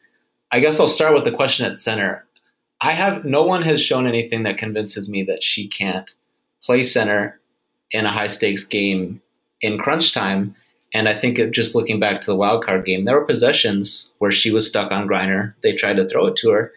I 0.51 0.59
guess 0.59 0.79
I'll 0.79 0.87
start 0.87 1.13
with 1.13 1.23
the 1.23 1.31
question 1.31 1.65
at 1.65 1.77
center. 1.77 2.25
I 2.81 2.91
have 2.91 3.23
no 3.23 3.43
one 3.43 3.61
has 3.61 3.81
shown 3.81 4.05
anything 4.05 4.43
that 4.43 4.57
convinces 4.57 5.07
me 5.07 5.23
that 5.23 5.43
she 5.43 5.67
can't 5.67 6.13
play 6.61 6.83
center 6.83 7.39
in 7.91 8.05
a 8.05 8.11
high 8.11 8.27
stakes 8.27 8.63
game 8.63 9.21
in 9.61 9.77
crunch 9.77 10.13
time. 10.13 10.55
And 10.93 11.07
I 11.07 11.19
think 11.19 11.39
of 11.39 11.51
just 11.51 11.75
looking 11.75 11.99
back 11.99 12.21
to 12.21 12.27
the 12.27 12.35
wild 12.35 12.63
card 12.63 12.85
game, 12.85 13.05
there 13.05 13.19
were 13.19 13.25
possessions 13.25 14.13
where 14.19 14.31
she 14.31 14.51
was 14.51 14.67
stuck 14.67 14.91
on 14.91 15.07
Griner. 15.07 15.53
They 15.61 15.73
tried 15.73 15.97
to 15.97 16.07
throw 16.07 16.27
it 16.27 16.35
to 16.37 16.49
her, 16.51 16.73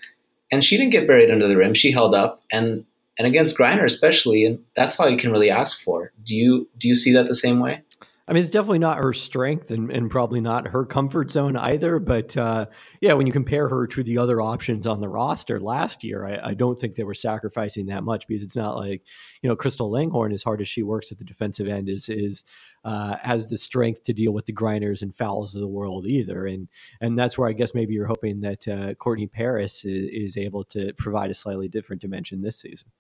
and 0.51 0.65
she 0.65 0.77
didn't 0.77 0.93
get 0.93 1.07
buried 1.07 1.31
under 1.31 1.47
the 1.47 1.57
rim. 1.57 1.75
She 1.75 1.93
held 1.93 2.15
up, 2.15 2.43
and 2.53 2.85
and 3.19 3.27
against 3.27 3.59
Griner 3.59 3.85
especially, 3.85 4.45
and 4.45 4.63
that's 4.77 4.99
all 4.99 5.09
you 5.09 5.17
can 5.17 5.33
really 5.33 5.51
ask 5.51 5.83
for. 5.83 6.13
Do 6.25 6.37
you 6.37 6.69
do 6.79 6.89
you 6.89 6.95
see 6.95 7.13
that 7.13 7.29
the 7.29 7.35
same 7.35 7.61
way? 7.61 7.83
I 8.29 8.35
mean, 8.35 8.43
it's 8.43 8.51
definitely 8.51 8.81
not 8.81 8.99
her 8.99 9.15
strength 9.15 9.71
and, 9.71 9.91
and 9.91 10.11
probably 10.11 10.43
not 10.43 10.69
her 10.69 10.85
comfort 10.85 11.31
zone 11.31 11.57
either. 11.57 11.99
But 11.99 12.37
uh, 12.37 12.67
yeah, 13.01 13.15
when 13.15 13.27
you 13.27 13.33
compare 13.33 13.71
her 13.71 13.87
to 13.87 14.03
the 14.03 14.19
other 14.19 14.43
options 14.43 14.87
on 14.87 15.01
the 15.01 15.09
roster 15.09 15.59
last 15.59 16.05
year, 16.05 16.27
I, 16.27 16.51
I, 16.51 16.55
don't 16.55 16.79
think 16.79 16.95
they 16.95 17.05
were 17.05 17.15
sacrificing 17.15 17.87
that 17.87 18.05
much 18.05 18.29
because 18.29 18.43
it's 18.43 18.55
not 18.57 18.77
like 18.77 19.03
you 19.41 19.49
know 19.49 19.57
Crystal 19.57 19.91
Langhorne, 19.91 20.33
as 20.33 20.43
hard 20.43 20.61
as 20.61 20.69
she 20.69 20.83
works 20.83 21.11
at 21.11 21.17
the 21.17 21.25
defensive 21.25 21.69
end, 21.69 21.89
is 21.89 22.11
is 22.11 22.45
uh, 22.85 23.17
has 23.23 23.49
the 23.49 23.57
strength 23.57 24.03
to 24.05 24.13
deal 24.13 24.33
with 24.33 24.45
the 24.45 24.53
Griners 24.53 25.01
and 25.01 25.15
Fowles 25.15 25.55
of 25.55 25.63
the 25.63 25.67
world 25.67 26.05
either. 26.07 26.47
And 26.47 26.69
and 27.01 27.19
that's 27.19 27.39
where 27.39 27.49
I 27.49 27.55
guess 27.55 27.75
maybe 27.75 27.95
you're 27.95 28.07
hoping 28.07 28.41
that 28.43 28.69
uh, 28.69 28.93
Courtney 28.95 29.27
Paris 29.27 29.87
is, 29.87 30.35
is 30.35 30.37
able 30.37 30.65
to 30.65 30.93
provide 30.99 31.31
a 31.31 31.35
slightly 31.35 31.69
different 31.69 32.03
dimension 32.03 32.43
this 32.43 32.61
season. 32.61 32.91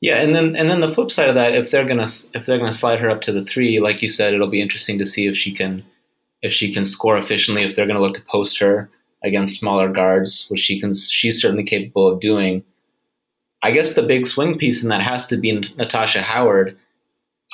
Yeah, 0.00 0.20
and 0.20 0.34
then 0.34 0.54
and 0.56 0.68
then 0.68 0.80
the 0.80 0.88
flip 0.88 1.10
side 1.10 1.28
of 1.28 1.34
that, 1.34 1.54
if 1.54 1.70
they're 1.70 1.86
gonna 1.86 2.06
if 2.34 2.44
they're 2.44 2.58
gonna 2.58 2.72
slide 2.72 3.00
her 3.00 3.10
up 3.10 3.22
to 3.22 3.32
the 3.32 3.44
three, 3.44 3.80
like 3.80 4.02
you 4.02 4.08
said, 4.08 4.34
it'll 4.34 4.48
be 4.48 4.60
interesting 4.60 4.98
to 4.98 5.06
see 5.06 5.26
if 5.26 5.36
she 5.36 5.52
can 5.52 5.82
if 6.42 6.52
she 6.52 6.72
can 6.72 6.84
score 6.84 7.16
efficiently. 7.16 7.62
If 7.62 7.74
they're 7.74 7.86
gonna 7.86 8.00
look 8.00 8.16
to 8.16 8.24
post 8.28 8.58
her 8.58 8.90
against 9.24 9.58
smaller 9.58 9.88
guards, 9.88 10.46
which 10.50 10.60
she 10.60 10.78
can, 10.78 10.92
she's 10.92 11.40
certainly 11.40 11.64
capable 11.64 12.06
of 12.06 12.20
doing. 12.20 12.62
I 13.62 13.70
guess 13.70 13.94
the 13.94 14.02
big 14.02 14.26
swing 14.26 14.58
piece 14.58 14.82
in 14.82 14.90
that 14.90 15.00
has 15.00 15.26
to 15.28 15.38
be 15.38 15.52
Natasha 15.76 16.20
Howard 16.20 16.76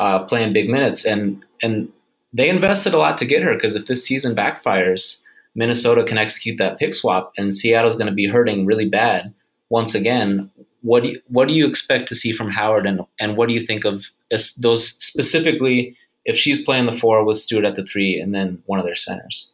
uh, 0.00 0.24
playing 0.24 0.52
big 0.52 0.68
minutes, 0.68 1.04
and 1.04 1.44
and 1.62 1.92
they 2.32 2.48
invested 2.48 2.94
a 2.94 2.98
lot 2.98 3.16
to 3.18 3.24
get 3.24 3.42
her 3.42 3.54
because 3.54 3.76
if 3.76 3.86
this 3.86 4.04
season 4.04 4.34
backfires, 4.34 5.22
Minnesota 5.54 6.02
can 6.02 6.18
execute 6.18 6.58
that 6.58 6.78
pick 6.78 6.94
swap, 6.94 7.32
and 7.36 7.54
Seattle's 7.54 7.96
going 7.96 8.08
to 8.08 8.12
be 8.12 8.26
hurting 8.26 8.66
really 8.66 8.88
bad 8.88 9.32
once 9.68 9.94
again 9.94 10.50
what 10.82 11.02
do 11.02 11.10
you, 11.10 11.20
what 11.28 11.48
do 11.48 11.54
you 11.54 11.66
expect 11.66 12.08
to 12.08 12.14
see 12.14 12.32
from 12.32 12.50
Howard, 12.50 12.86
and 12.86 13.00
and 13.18 13.36
what 13.36 13.48
do 13.48 13.54
you 13.54 13.66
think 13.66 13.84
of 13.84 14.10
those 14.58 14.88
specifically 14.88 15.96
if 16.24 16.36
she's 16.36 16.62
playing 16.62 16.86
the 16.86 16.92
four 16.92 17.24
with 17.24 17.38
Stewart 17.38 17.64
at 17.64 17.76
the 17.76 17.84
three, 17.84 18.20
and 18.20 18.34
then 18.34 18.62
one 18.66 18.78
of 18.78 18.86
their 18.86 18.94
centers? 18.94 19.52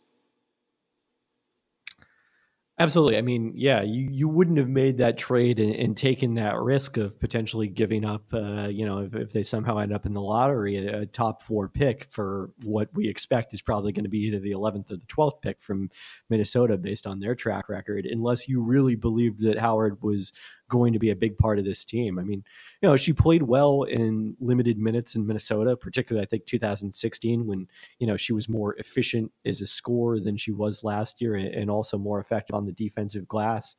Absolutely. 2.79 3.17
I 3.17 3.23
mean, 3.23 3.55
yeah, 3.57 3.81
you, 3.81 4.07
you 4.11 4.29
wouldn't 4.29 4.59
have 4.59 4.69
made 4.69 4.99
that 4.99 5.17
trade 5.17 5.59
and, 5.59 5.75
and 5.75 5.97
taken 5.97 6.35
that 6.35 6.59
risk 6.59 6.99
of 6.99 7.19
potentially 7.19 7.69
giving 7.69 8.05
up, 8.05 8.25
uh, 8.35 8.69
you 8.69 8.85
know, 8.85 8.99
if, 8.99 9.15
if, 9.15 9.33
they 9.33 9.43
somehow 9.43 9.79
end 9.79 9.95
up 9.95 10.05
in 10.05 10.13
the 10.13 10.21
lottery, 10.21 10.87
a, 10.87 11.01
a, 11.01 11.07
top 11.07 11.41
four 11.41 11.71
pick 11.71 12.07
for 12.11 12.51
what 12.65 12.91
we 12.93 13.09
expect 13.09 13.55
is 13.55 13.63
probably 13.63 13.93
going 13.93 14.05
to 14.05 14.11
be 14.11 14.27
either 14.27 14.41
the 14.41 14.53
11th 14.53 14.91
or 14.91 14.97
the 14.97 15.07
12th 15.07 15.41
pick 15.41 15.63
from 15.63 15.91
Minnesota 16.29 16.77
based 16.77 17.07
on 17.07 17.19
their 17.19 17.35
track 17.35 17.71
record, 17.71 18.05
unless 18.05 18.47
you 18.47 18.63
really 18.63 18.95
believed 18.95 19.41
that 19.41 19.59
Howard 19.59 20.03
was 20.03 20.33
going 20.69 20.93
to 20.93 20.99
be 20.99 21.11
a 21.11 21.17
big 21.17 21.39
part 21.39 21.59
of 21.59 21.65
this 21.65 21.85
team. 21.85 22.19
I 22.19 22.23
mean, 22.23 22.45
you 22.83 22.89
know, 22.89 22.97
she 22.97 23.13
played 23.13 23.43
well 23.43 23.85
in 23.85 24.37
limited 24.41 24.79
minutes 24.79 25.15
in 25.15 25.27
Minnesota, 25.27 25.77
particularly 25.77 26.25
I 26.25 26.29
think 26.29 26.47
2016 26.47 27.47
when, 27.47 27.69
you 27.99 28.07
know, 28.07 28.17
she 28.17 28.33
was 28.33 28.49
more 28.49 28.75
efficient 28.75 29.33
as 29.45 29.61
a 29.61 29.67
scorer 29.67 30.21
than 30.21 30.37
she 30.37 30.53
was 30.53 30.85
last 30.85 31.21
year 31.21 31.35
and 31.37 31.71
also 31.71 31.99
more 31.99 32.21
effective 32.21 32.55
on 32.55 32.67
the 32.67 32.73
defensive 32.73 33.29
glass. 33.29 33.77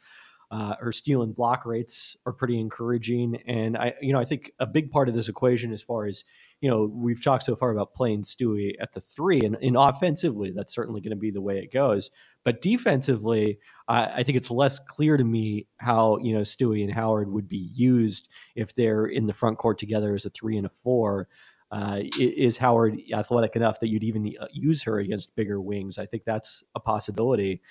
Uh, 0.50 0.76
her 0.80 0.94
steal 0.94 1.24
and 1.24 1.36
block 1.36 1.66
rates 1.66 2.16
are 2.26 2.32
pretty 2.32 2.58
encouraging, 2.58 3.36
and 3.48 3.76
I, 3.76 3.94
you 4.02 4.14
know, 4.14 4.20
I 4.20 4.24
think 4.24 4.54
a 4.60 4.66
big 4.66 4.92
part 4.92 5.10
of 5.10 5.14
this 5.14 5.28
equation, 5.28 5.74
as 5.74 5.82
far 5.82 6.06
as 6.06 6.24
you 6.62 6.70
know, 6.70 6.86
we've 6.92 7.22
talked 7.22 7.44
so 7.44 7.56
far 7.56 7.72
about 7.72 7.94
playing 7.94 8.24
Stewie 8.24 8.74
at 8.80 8.94
the 8.94 9.02
three, 9.02 9.42
and, 9.42 9.58
and 9.62 9.76
offensively, 9.78 10.52
that's 10.52 10.74
certainly 10.74 11.02
going 11.02 11.12
to 11.12 11.18
be 11.18 11.32
the 11.32 11.42
way 11.42 11.58
it 11.58 11.72
goes. 11.74 12.10
But 12.48 12.62
defensively, 12.62 13.60
I, 13.90 14.24
think 14.24 14.38
it's 14.38 14.50
less 14.50 14.80
clear 14.80 15.18
to 15.18 15.24
me 15.26 15.68
how 15.80 16.18
you 16.20 16.34
know 16.34 16.44
Stewie 16.44 16.82
and 16.82 16.94
Howard 16.94 17.30
would 17.30 17.50
be 17.50 17.70
used 17.76 18.30
if 18.56 18.74
they're 18.74 19.08
in 19.08 19.28
the 19.28 19.34
front 19.34 19.58
court 19.58 19.78
together 19.78 20.16
as 20.16 20.26
a 20.26 20.30
three 20.30 20.56
and 20.56 20.66
a 20.66 20.70
four. 20.70 21.28
Uh, 21.72 22.04
is 22.18 22.56
Howard 22.56 23.02
athletic 23.14 23.58
enough 23.58 23.82
that 23.82 23.90
you'd 23.90 24.06
even 24.06 24.34
uh, 24.40 24.48
use 24.54 24.82
her 24.84 25.00
against 25.00 25.36
bigger 25.36 25.60
wings? 25.60 25.98
I 25.98 26.06
think 26.06 26.24
that's 26.24 26.64
a 26.74 26.80
possibility. 26.80 27.62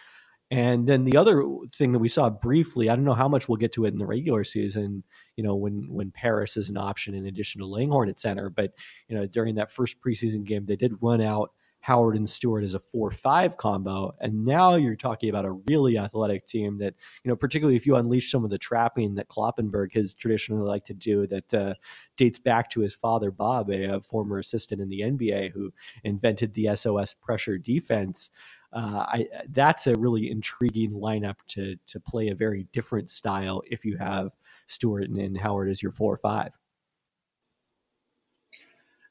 And 0.50 0.86
then 0.86 1.04
the 1.04 1.16
other 1.16 1.42
thing 1.74 1.92
that 1.92 1.98
we 1.98 2.10
saw 2.10 2.28
briefly, 2.28 2.90
I 2.90 2.96
don't 2.96 3.06
know 3.06 3.14
how 3.14 3.28
much 3.28 3.48
we'll 3.48 3.56
get 3.56 3.72
to 3.72 3.86
it 3.86 3.94
in 3.94 3.98
the 3.98 4.04
regular 4.04 4.44
season, 4.44 5.04
you 5.36 5.42
know, 5.42 5.54
when 5.54 5.88
when 5.88 6.10
Paris 6.10 6.58
is 6.58 6.68
an 6.68 6.76
option 6.76 7.14
in 7.14 7.24
addition 7.24 7.62
to 7.62 7.66
Langhorne 7.66 8.10
at 8.10 8.20
center. 8.20 8.50
But, 8.50 8.74
you 9.08 9.16
know, 9.16 9.26
during 9.26 9.54
that 9.54 9.72
first 9.72 10.02
preseason 10.02 10.44
game, 10.44 10.66
they 10.66 10.76
did 10.76 11.00
run 11.00 11.22
out 11.22 11.52
Howard 11.86 12.16
and 12.16 12.28
Stewart 12.28 12.64
as 12.64 12.74
a 12.74 12.80
4 12.80 13.12
5 13.12 13.56
combo. 13.56 14.12
And 14.20 14.44
now 14.44 14.74
you're 14.74 14.96
talking 14.96 15.30
about 15.30 15.44
a 15.44 15.52
really 15.52 15.96
athletic 15.96 16.44
team 16.44 16.78
that, 16.78 16.94
you 17.22 17.28
know, 17.28 17.36
particularly 17.36 17.76
if 17.76 17.86
you 17.86 17.94
unleash 17.94 18.28
some 18.28 18.42
of 18.42 18.50
the 18.50 18.58
trapping 18.58 19.14
that 19.14 19.28
Kloppenburg 19.28 19.94
has 19.94 20.12
traditionally 20.12 20.62
liked 20.62 20.88
to 20.88 20.94
do 20.94 21.28
that 21.28 21.54
uh, 21.54 21.74
dates 22.16 22.40
back 22.40 22.70
to 22.70 22.80
his 22.80 22.96
father, 22.96 23.30
Bob, 23.30 23.70
a, 23.70 23.84
a 23.84 24.00
former 24.00 24.40
assistant 24.40 24.80
in 24.80 24.88
the 24.88 25.02
NBA 25.02 25.52
who 25.52 25.72
invented 26.02 26.54
the 26.54 26.74
SOS 26.74 27.14
pressure 27.14 27.56
defense 27.56 28.30
uh, 28.72 29.06
I, 29.06 29.28
that's 29.50 29.86
a 29.86 29.94
really 29.94 30.28
intriguing 30.28 30.90
lineup 30.90 31.36
to 31.48 31.76
to 31.86 32.00
play 32.00 32.28
a 32.28 32.34
very 32.34 32.66
different 32.72 33.10
style 33.10 33.62
if 33.64 33.84
you 33.84 33.96
have 33.96 34.32
Stewart 34.66 35.04
and, 35.04 35.16
and 35.18 35.38
Howard 35.38 35.70
as 35.70 35.82
your 35.82 35.92
four 35.92 36.12
or 36.12 36.18
five. 36.18 36.50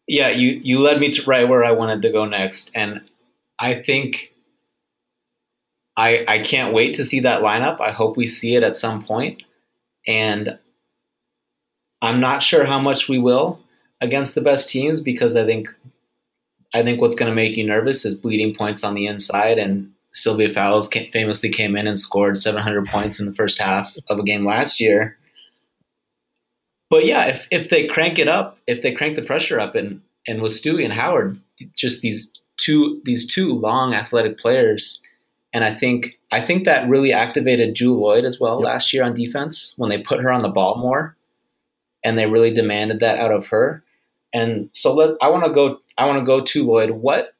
Yeah, 0.07 0.29
you 0.29 0.59
you 0.61 0.79
led 0.79 0.99
me 0.99 1.09
to 1.11 1.23
right 1.23 1.47
where 1.47 1.63
I 1.63 1.71
wanted 1.71 2.01
to 2.03 2.11
go 2.11 2.25
next, 2.25 2.71
and 2.75 3.01
I 3.59 3.75
think 3.75 4.33
I 5.97 6.23
I 6.27 6.39
can't 6.39 6.73
wait 6.73 6.95
to 6.95 7.05
see 7.05 7.21
that 7.21 7.41
lineup. 7.41 7.79
I 7.81 7.91
hope 7.91 8.17
we 8.17 8.27
see 8.27 8.55
it 8.55 8.63
at 8.63 8.75
some 8.75 9.03
point, 9.03 9.43
and 10.07 10.59
I'm 12.01 12.19
not 12.19 12.43
sure 12.43 12.65
how 12.65 12.79
much 12.79 13.09
we 13.09 13.17
will 13.17 13.59
against 14.01 14.35
the 14.35 14.41
best 14.41 14.69
teams 14.69 14.99
because 14.99 15.35
I 15.35 15.45
think 15.45 15.69
I 16.73 16.83
think 16.83 17.01
what's 17.01 17.15
going 17.15 17.31
to 17.31 17.35
make 17.35 17.57
you 17.57 17.65
nervous 17.65 18.05
is 18.05 18.15
bleeding 18.15 18.53
points 18.53 18.83
on 18.83 18.95
the 18.95 19.07
inside. 19.07 19.57
And 19.57 19.91
Sylvia 20.13 20.53
Fowles 20.53 20.89
famously 21.11 21.49
came 21.49 21.75
in 21.75 21.87
and 21.87 21.99
scored 21.99 22.37
700 22.37 22.87
points 22.87 23.19
in 23.19 23.25
the 23.25 23.33
first 23.33 23.59
half 23.59 23.95
of 24.09 24.19
a 24.19 24.23
game 24.23 24.45
last 24.45 24.79
year. 24.79 25.17
But 26.95 27.05
yeah, 27.05 27.25
if, 27.25 27.49
if 27.51 27.67
they 27.67 27.87
crank 27.87 28.17
it 28.19 28.29
up, 28.29 28.57
if 28.67 28.81
they 28.81 28.93
crank 28.93 29.17
the 29.17 29.21
pressure 29.21 29.59
up, 29.59 29.75
and 29.75 30.01
and 30.29 30.41
with 30.41 30.53
Stewie 30.53 30.85
and 30.85 30.93
Howard, 30.93 31.37
just 31.75 32.01
these 32.01 32.33
two 32.55 33.01
these 33.03 33.27
two 33.27 33.51
long 33.51 33.93
athletic 33.93 34.37
players, 34.37 35.01
and 35.53 35.65
I 35.65 35.75
think 35.75 36.17
I 36.31 36.39
think 36.39 36.63
that 36.63 36.87
really 36.87 37.11
activated 37.11 37.75
Jewell 37.75 37.99
Lloyd 37.99 38.23
as 38.23 38.39
well 38.39 38.61
yep. 38.61 38.65
last 38.65 38.93
year 38.93 39.03
on 39.03 39.13
defense 39.13 39.73
when 39.75 39.89
they 39.89 40.01
put 40.01 40.21
her 40.21 40.31
on 40.31 40.41
the 40.41 40.47
ball 40.47 40.77
more, 40.77 41.17
and 42.01 42.17
they 42.17 42.27
really 42.27 42.53
demanded 42.53 43.01
that 43.01 43.19
out 43.19 43.31
of 43.31 43.47
her. 43.47 43.83
And 44.33 44.69
so 44.71 44.93
let 44.93 45.17
I 45.21 45.29
want 45.29 45.43
to 45.43 45.51
go 45.51 45.79
I 45.97 46.05
want 46.05 46.19
to 46.19 46.25
go 46.25 46.39
to 46.39 46.65
Lloyd. 46.65 46.91
What 46.91 47.33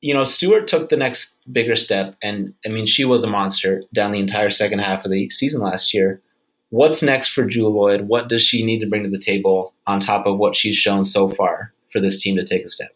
you 0.00 0.14
know, 0.14 0.22
Stewart 0.22 0.68
took 0.68 0.88
the 0.88 0.96
next 0.96 1.36
bigger 1.50 1.74
step, 1.74 2.14
and 2.22 2.54
I 2.64 2.68
mean, 2.68 2.86
she 2.86 3.04
was 3.04 3.24
a 3.24 3.28
monster 3.28 3.82
down 3.92 4.12
the 4.12 4.20
entire 4.20 4.50
second 4.50 4.78
half 4.78 5.04
of 5.04 5.10
the 5.10 5.28
season 5.30 5.62
last 5.62 5.92
year. 5.92 6.22
What's 6.70 7.02
next 7.02 7.28
for 7.28 7.44
Jewell 7.44 7.74
Lloyd? 7.74 8.08
What 8.08 8.28
does 8.28 8.42
she 8.42 8.64
need 8.64 8.80
to 8.80 8.88
bring 8.88 9.04
to 9.04 9.10
the 9.10 9.18
table 9.18 9.74
on 9.86 10.00
top 10.00 10.26
of 10.26 10.38
what 10.38 10.56
she's 10.56 10.76
shown 10.76 11.04
so 11.04 11.28
far 11.28 11.72
for 11.92 12.00
this 12.00 12.20
team 12.20 12.36
to 12.36 12.44
take 12.44 12.64
a 12.64 12.68
step? 12.68 12.95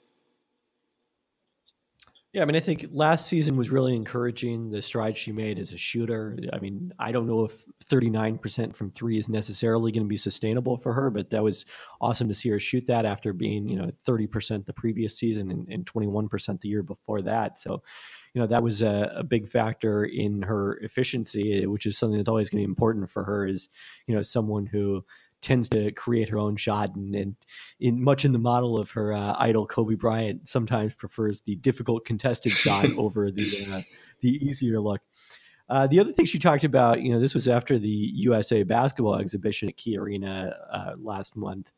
Yeah, 2.33 2.43
I 2.43 2.45
mean, 2.45 2.55
I 2.55 2.61
think 2.61 2.87
last 2.93 3.27
season 3.27 3.57
was 3.57 3.71
really 3.71 3.97
encouraging. 3.97 4.71
The 4.71 4.83
stride 4.83 5.19
she 5.19 5.33
made 5.33 5.59
as 5.59 5.73
a 5.73 5.77
shooter. 5.77 6.39
I 6.53 6.61
mean, 6.61 6.93
I 6.97 7.11
don't 7.11 7.27
know 7.27 7.43
if 7.45 7.65
39% 7.87 8.77
from 8.77 8.93
three 8.93 9.19
is 9.19 9.29
necessarily 9.29 9.91
going 9.91 10.05
to 10.05 10.09
be 10.09 10.17
sustainable 10.17 10.77
for 10.77 10.93
her, 10.93 11.11
but 11.11 11.31
that 11.31 11.43
was 11.43 11.65
awesome 12.01 12.29
to 12.29 12.35
see 12.35 12.49
her 12.51 12.61
shoot 12.61 12.87
that 12.87 13.05
after 13.05 13.33
being, 13.33 13.69
you 13.69 13.77
know, 13.77 13.91
30% 14.07 14.65
the 14.65 14.73
previous 14.73 15.19
season 15.19 15.51
and, 15.51 15.67
and 15.69 15.87
21% 15.87 16.61
the 16.61 16.69
year 16.69 16.85
before 16.85 17.21
that. 17.23 17.59
So, 17.59 17.83
you 18.33 18.41
know, 18.41 18.47
that 18.47 18.63
was 18.63 18.81
a, 18.81 19.13
a, 19.17 19.25
big 19.25 19.49
factor 19.49 20.05
in 20.05 20.43
her 20.43 20.79
efficiency, 20.83 21.67
which 21.67 21.85
is 21.85 21.99
something 21.99 22.17
that's 22.17 22.29
always 22.29 22.49
going 22.49 22.63
to 22.63 22.67
be 22.67 22.71
important 22.71 23.11
for 23.11 23.25
her. 23.25 23.45
Is 23.45 23.69
you 24.07 24.15
know, 24.15 24.23
someone 24.23 24.67
who 24.67 25.05
tends 25.43 25.69
to 25.71 25.91
create 25.93 26.29
her 26.29 26.39
own 26.39 26.57
shot 26.57 26.95
and, 26.95 27.15
and 27.15 27.37
in 27.79 28.03
much 28.03 28.25
in 28.25 28.33
the 28.33 28.39
model 28.39 28.79
of 28.79 28.91
her 28.91 29.13
uh, 29.13 29.35
idol 29.39 29.67
Kobe 29.67 29.95
Bryant 29.95 30.49
sometimes 30.49 30.95
prefers 30.95 31.41
the 31.41 31.57
difficult 31.57 32.05
contested 32.05 32.53
shot 32.53 32.87
over 32.99 33.31
the 33.31 33.67
uh, 33.73 33.83
the 34.21 34.31
easier 34.45 34.81
look. 34.81 35.01
Uh, 35.69 35.87
the 35.87 36.01
other 36.01 36.13
thing 36.13 36.27
she 36.27 36.39
talked 36.39 36.65
about, 36.65 37.01
you 37.01 37.13
know, 37.13 37.21
this 37.21 37.33
was 37.33 37.47
after 37.47 37.79
the 37.79 37.89
USA 37.89 38.65
basketball 38.65 39.17
exhibition 39.17 39.69
at 39.69 39.77
Key 39.77 39.97
Arena 39.97 40.53
uh, 40.73 40.93
last 40.99 41.37
month 41.37 41.73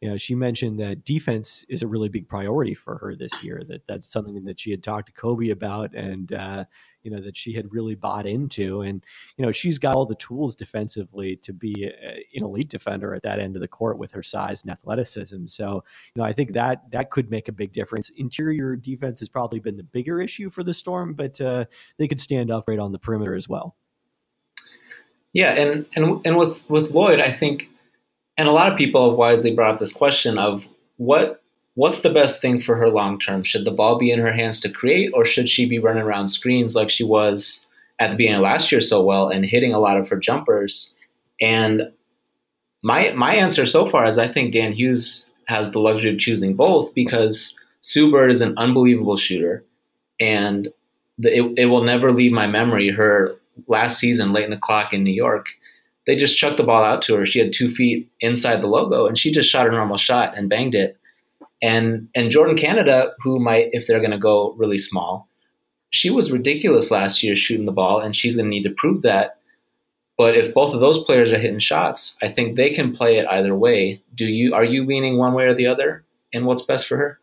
you 0.00 0.08
know, 0.08 0.16
she 0.16 0.36
mentioned 0.36 0.78
that 0.78 1.04
defense 1.04 1.64
is 1.68 1.82
a 1.82 1.88
really 1.88 2.08
big 2.08 2.28
priority 2.28 2.74
for 2.74 2.98
her 2.98 3.16
this 3.16 3.42
year. 3.42 3.62
That 3.66 3.82
that's 3.88 4.08
something 4.08 4.44
that 4.44 4.60
she 4.60 4.70
had 4.70 4.82
talked 4.82 5.06
to 5.06 5.12
Kobe 5.12 5.50
about, 5.50 5.92
and 5.92 6.32
uh, 6.32 6.64
you 7.02 7.10
know 7.10 7.20
that 7.20 7.36
she 7.36 7.52
had 7.52 7.72
really 7.72 7.96
bought 7.96 8.24
into. 8.24 8.82
And 8.82 9.04
you 9.36 9.44
know, 9.44 9.50
she's 9.50 9.76
got 9.76 9.96
all 9.96 10.06
the 10.06 10.14
tools 10.14 10.54
defensively 10.54 11.34
to 11.36 11.52
be 11.52 11.84
a, 11.84 12.24
an 12.36 12.44
elite 12.44 12.68
defender 12.68 13.12
at 13.12 13.24
that 13.24 13.40
end 13.40 13.56
of 13.56 13.60
the 13.60 13.66
court 13.66 13.98
with 13.98 14.12
her 14.12 14.22
size 14.22 14.62
and 14.62 14.70
athleticism. 14.70 15.46
So, 15.46 15.82
you 16.14 16.22
know, 16.22 16.24
I 16.24 16.32
think 16.32 16.52
that 16.52 16.88
that 16.92 17.10
could 17.10 17.28
make 17.28 17.48
a 17.48 17.52
big 17.52 17.72
difference. 17.72 18.10
Interior 18.10 18.76
defense 18.76 19.18
has 19.18 19.28
probably 19.28 19.58
been 19.58 19.76
the 19.76 19.82
bigger 19.82 20.20
issue 20.20 20.48
for 20.48 20.62
the 20.62 20.74
Storm, 20.74 21.12
but 21.14 21.40
uh, 21.40 21.64
they 21.96 22.06
could 22.06 22.20
stand 22.20 22.52
up 22.52 22.68
right 22.68 22.78
on 22.78 22.92
the 22.92 23.00
perimeter 23.00 23.34
as 23.34 23.48
well. 23.48 23.74
Yeah, 25.32 25.54
and 25.54 25.86
and 25.96 26.24
and 26.24 26.36
with 26.36 26.62
with 26.70 26.92
Lloyd, 26.92 27.18
I 27.18 27.32
think 27.32 27.68
and 28.38 28.48
a 28.48 28.52
lot 28.52 28.70
of 28.72 28.78
people 28.78 29.10
have 29.10 29.18
wisely 29.18 29.54
brought 29.54 29.74
up 29.74 29.80
this 29.80 29.92
question 29.92 30.38
of 30.38 30.68
what 30.96 31.42
what's 31.74 32.00
the 32.00 32.12
best 32.12 32.40
thing 32.40 32.60
for 32.60 32.76
her 32.76 32.88
long 32.88 33.18
term? 33.18 33.42
Should 33.42 33.64
the 33.64 33.70
ball 33.70 33.98
be 33.98 34.10
in 34.10 34.20
her 34.20 34.32
hands 34.32 34.60
to 34.60 34.70
create, 34.70 35.10
or 35.12 35.24
should 35.24 35.48
she 35.48 35.66
be 35.66 35.78
running 35.78 36.02
around 36.02 36.28
screens 36.28 36.74
like 36.74 36.88
she 36.88 37.04
was 37.04 37.66
at 37.98 38.10
the 38.10 38.16
beginning 38.16 38.38
of 38.38 38.42
last 38.42 38.72
year 38.72 38.80
so 38.80 39.02
well 39.02 39.28
and 39.28 39.44
hitting 39.44 39.74
a 39.74 39.80
lot 39.80 39.98
of 39.98 40.08
her 40.08 40.18
jumpers? 40.18 40.96
And 41.40 41.92
my 42.82 43.10
my 43.10 43.34
answer 43.34 43.66
so 43.66 43.84
far 43.84 44.06
is 44.06 44.18
I 44.18 44.32
think 44.32 44.52
Dan 44.52 44.72
Hughes 44.72 45.30
has 45.46 45.72
the 45.72 45.80
luxury 45.80 46.12
of 46.12 46.18
choosing 46.18 46.54
both 46.54 46.94
because 46.94 47.58
Sue 47.80 48.10
Bird 48.10 48.30
is 48.30 48.40
an 48.40 48.54
unbelievable 48.56 49.16
shooter, 49.16 49.64
and 50.20 50.68
the, 51.18 51.36
it, 51.36 51.58
it 51.58 51.66
will 51.66 51.82
never 51.82 52.12
leave 52.12 52.32
my 52.32 52.46
memory. 52.46 52.88
Her 52.90 53.36
last 53.66 53.98
season, 53.98 54.32
late 54.32 54.44
in 54.44 54.50
the 54.50 54.56
clock 54.56 54.92
in 54.92 55.02
New 55.02 55.12
York, 55.12 55.48
they 56.08 56.16
just 56.16 56.38
chucked 56.38 56.56
the 56.56 56.64
ball 56.64 56.82
out 56.82 57.02
to 57.02 57.14
her. 57.16 57.26
She 57.26 57.38
had 57.38 57.52
two 57.52 57.68
feet 57.68 58.10
inside 58.20 58.62
the 58.62 58.66
logo, 58.66 59.06
and 59.06 59.18
she 59.18 59.30
just 59.30 59.50
shot 59.50 59.68
a 59.68 59.70
normal 59.70 59.98
shot 59.98 60.36
and 60.36 60.48
banged 60.48 60.74
it. 60.74 60.96
And 61.60 62.08
and 62.14 62.32
Jordin 62.32 62.58
Canada, 62.58 63.12
who 63.20 63.38
might, 63.38 63.68
if 63.72 63.86
they're 63.86 64.00
going 64.00 64.12
to 64.12 64.18
go 64.18 64.54
really 64.54 64.78
small, 64.78 65.28
she 65.90 66.08
was 66.08 66.32
ridiculous 66.32 66.90
last 66.90 67.22
year 67.22 67.36
shooting 67.36 67.66
the 67.66 67.72
ball, 67.72 68.00
and 68.00 68.16
she's 68.16 68.36
going 68.36 68.46
to 68.46 68.50
need 68.50 68.62
to 68.62 68.70
prove 68.70 69.02
that. 69.02 69.38
But 70.16 70.34
if 70.34 70.54
both 70.54 70.74
of 70.74 70.80
those 70.80 71.04
players 71.04 71.30
are 71.30 71.38
hitting 71.38 71.58
shots, 71.58 72.16
I 72.22 72.28
think 72.28 72.56
they 72.56 72.70
can 72.70 72.92
play 72.92 73.18
it 73.18 73.28
either 73.28 73.54
way. 73.54 74.02
Do 74.14 74.24
you 74.24 74.54
are 74.54 74.64
you 74.64 74.86
leaning 74.86 75.18
one 75.18 75.34
way 75.34 75.44
or 75.44 75.54
the 75.54 75.66
other 75.66 76.06
in 76.32 76.46
what's 76.46 76.62
best 76.62 76.86
for 76.86 76.96
her? 76.96 77.20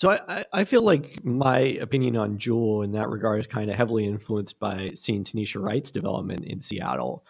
So 0.00 0.12
I, 0.12 0.46
I 0.50 0.64
feel 0.64 0.80
like 0.80 1.22
my 1.26 1.58
opinion 1.58 2.16
on 2.16 2.38
Jewell 2.38 2.80
in 2.80 2.92
that 2.92 3.10
regard 3.10 3.38
is 3.38 3.46
kind 3.46 3.70
of 3.70 3.76
heavily 3.76 4.06
influenced 4.06 4.58
by 4.58 4.92
seeing 4.94 5.24
Tanisha 5.24 5.60
Wright's 5.60 5.90
development 5.90 6.42
in 6.46 6.58
Seattle. 6.62 7.22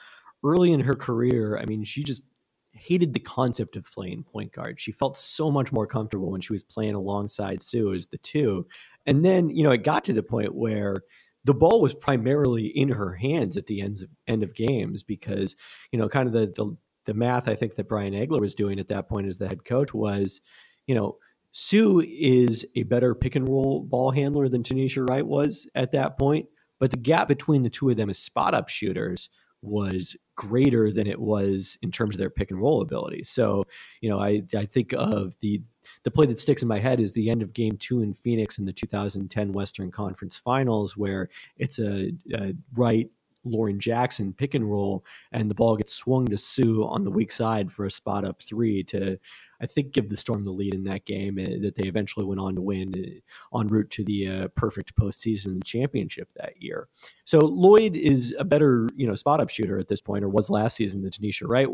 Early 0.45 0.73
in 0.73 0.79
her 0.79 0.95
career, 0.95 1.59
I 1.59 1.65
mean, 1.65 1.83
she 1.83 2.05
just 2.05 2.23
hated 2.71 3.13
the 3.13 3.19
concept 3.19 3.75
of 3.75 3.91
playing 3.91 4.23
point 4.23 4.53
guard. 4.53 4.79
She 4.79 4.93
felt 4.93 5.17
so 5.17 5.51
much 5.51 5.73
more 5.73 5.89
comfortable 5.89 6.31
when 6.31 6.43
she 6.43 6.53
was 6.53 6.63
playing 6.63 6.95
alongside 6.95 7.61
Sue 7.61 7.93
as 7.93 8.07
the 8.07 8.19
two. 8.19 8.69
And 9.05 9.25
then, 9.25 9.51
you 9.51 9.65
know, 9.65 9.73
it 9.73 9.83
got 9.83 10.05
to 10.05 10.13
the 10.13 10.23
point 10.23 10.55
where 10.55 11.03
the 11.43 11.55
ball 11.55 11.83
was 11.83 11.97
primarily 11.97 12.67
in 12.67 12.91
her 12.91 13.15
hands 13.15 13.57
at 13.57 13.67
the 13.67 13.81
ends 13.81 14.03
of, 14.03 14.11
end 14.29 14.45
of 14.45 14.55
games 14.55 15.03
because, 15.03 15.57
you 15.91 15.99
know, 15.99 16.09
kind 16.09 16.29
of 16.29 16.33
the, 16.33 16.47
the 16.55 16.77
the 17.07 17.15
math 17.15 17.49
I 17.49 17.57
think 17.57 17.75
that 17.75 17.89
Brian 17.89 18.15
Agler 18.15 18.41
was 18.41 18.55
doing 18.55 18.79
at 18.79 18.87
that 18.91 19.09
point 19.09 19.27
as 19.27 19.39
the 19.39 19.49
head 19.49 19.65
coach 19.65 19.93
was, 19.93 20.41
you 20.87 20.95
know, 20.95 21.17
Sue 21.53 22.01
is 22.01 22.67
a 22.77 22.85
better 22.85 23.15
pick 23.15 23.35
and 23.37 23.49
roll 23.49 23.81
ball 23.83 24.11
handler 24.11 24.49
than 24.49 24.63
Tanisha 24.63 25.09
Wright 25.09 25.27
was 25.27 25.69
at 25.75 25.93
that 25.93 26.19
point, 26.19 26.47
but 26.79 26.91
the 26.91 26.97
gap 26.97 27.29
between 27.29 27.63
the 27.63 27.71
two 27.71 27.91
of 27.91 27.97
them 27.97 28.11
as 28.11 28.19
spot 28.19 28.55
up 28.55 28.69
shooters 28.69 29.29
was 29.63 30.17
greater 30.37 30.91
than 30.91 31.07
it 31.07 31.21
was 31.21 31.77
in 31.83 31.91
terms 31.91 32.15
of 32.15 32.19
their 32.19 32.31
pick 32.31 32.51
and 32.51 32.61
roll 32.61 32.81
ability. 32.81 33.25
So, 33.25 33.65
you 34.01 34.09
know, 34.09 34.19
I 34.19 34.43
I 34.57 34.65
think 34.65 34.95
of 34.95 35.39
the 35.41 35.63
the 36.03 36.11
play 36.11 36.27
that 36.27 36.39
sticks 36.39 36.63
in 36.63 36.69
my 36.69 36.79
head 36.79 37.01
is 37.01 37.13
the 37.13 37.31
end 37.31 37.43
of 37.43 37.53
game 37.53 37.77
two 37.77 38.03
in 38.03 38.15
Phoenix 38.15 38.59
in 38.59 38.65
the 38.65 38.73
2010 38.73 39.53
Western 39.53 39.91
Conference 39.91 40.39
Finals, 40.39 40.97
where 40.97 41.29
it's 41.59 41.79
a, 41.79 42.13
a 42.33 42.55
right 42.75 43.11
Lauren 43.45 43.81
Jackson 43.81 44.33
pick 44.33 44.55
and 44.55 44.71
roll, 44.71 45.05
and 45.33 45.51
the 45.51 45.55
ball 45.55 45.77
gets 45.77 45.95
swung 45.95 46.27
to 46.27 46.37
Sue 46.37 46.85
on 46.85 47.05
the 47.05 47.11
weak 47.11 47.33
side 47.33 47.73
for 47.73 47.87
a 47.87 47.91
spot 47.91 48.25
up 48.25 48.43
three 48.43 48.83
to, 48.85 49.19
I 49.61 49.67
think, 49.67 49.93
give 49.93 50.09
the 50.09 50.17
Storm 50.17 50.45
the 50.45 50.51
lead 50.51 50.75
in 50.75 50.85
that 50.85 51.05
game 51.05 51.39
uh, 51.39 51.61
that 51.63 51.75
they 51.77 51.89
eventually 51.89 52.25
went 52.25 52.41
on 52.41 52.55
to 52.55 52.63
win 52.63 53.21
uh, 53.53 53.59
en 53.59 53.69
route 53.69 53.91
to 53.91 54.05
the 54.05 54.29
uh, 54.29 54.49
perfect 54.49 54.95
postseason 54.97 55.63
championship 55.65 56.31
that 56.37 56.61
year. 56.63 56.89
So 57.25 57.41
Lloyd 57.41 57.97
is 57.97 58.35
a 58.39 58.45
better, 58.45 58.89
you 58.97 59.07
know, 59.07 59.15
spot 59.15 59.41
up 59.41 59.51
shooter 59.51 59.79
at 59.79 59.89
this 59.89 60.01
point, 60.01 60.25
or 60.25 60.29
was 60.29 60.51
last 60.51 60.77
season 60.77 61.03
than 61.03 61.11
Tanisha 61.11 61.47
Wright 61.47 61.69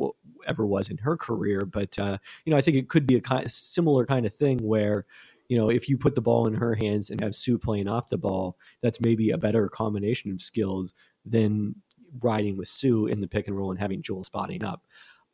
ever 0.46 0.66
was 0.66 0.88
in 0.88 0.98
her 0.98 1.16
career. 1.16 1.60
But 1.64 1.98
uh, 1.98 2.18
you 2.44 2.50
know, 2.50 2.56
I 2.56 2.60
think 2.60 2.76
it 2.76 2.88
could 2.88 3.06
be 3.06 3.16
a 3.16 3.20
kind, 3.20 3.50
similar 3.50 4.04
kind 4.04 4.26
of 4.26 4.34
thing 4.34 4.58
where 4.58 5.06
you 5.48 5.56
know, 5.56 5.70
if 5.70 5.88
you 5.88 5.96
put 5.96 6.14
the 6.14 6.20
ball 6.20 6.46
in 6.46 6.54
her 6.54 6.74
hands 6.74 7.10
and 7.10 7.20
have 7.20 7.36
Sue 7.36 7.58
playing 7.58 7.88
off 7.88 8.08
the 8.08 8.18
ball, 8.18 8.56
that's 8.82 9.00
maybe 9.00 9.30
a 9.30 9.38
better 9.38 9.68
combination 9.68 10.32
of 10.32 10.42
skills 10.42 10.92
than 11.24 11.76
riding 12.20 12.56
with 12.56 12.68
Sue 12.68 13.06
in 13.06 13.20
the 13.20 13.28
pick 13.28 13.46
and 13.46 13.56
roll 13.56 13.70
and 13.70 13.78
having 13.78 14.02
Jewel 14.02 14.24
spotting 14.24 14.64
up. 14.64 14.82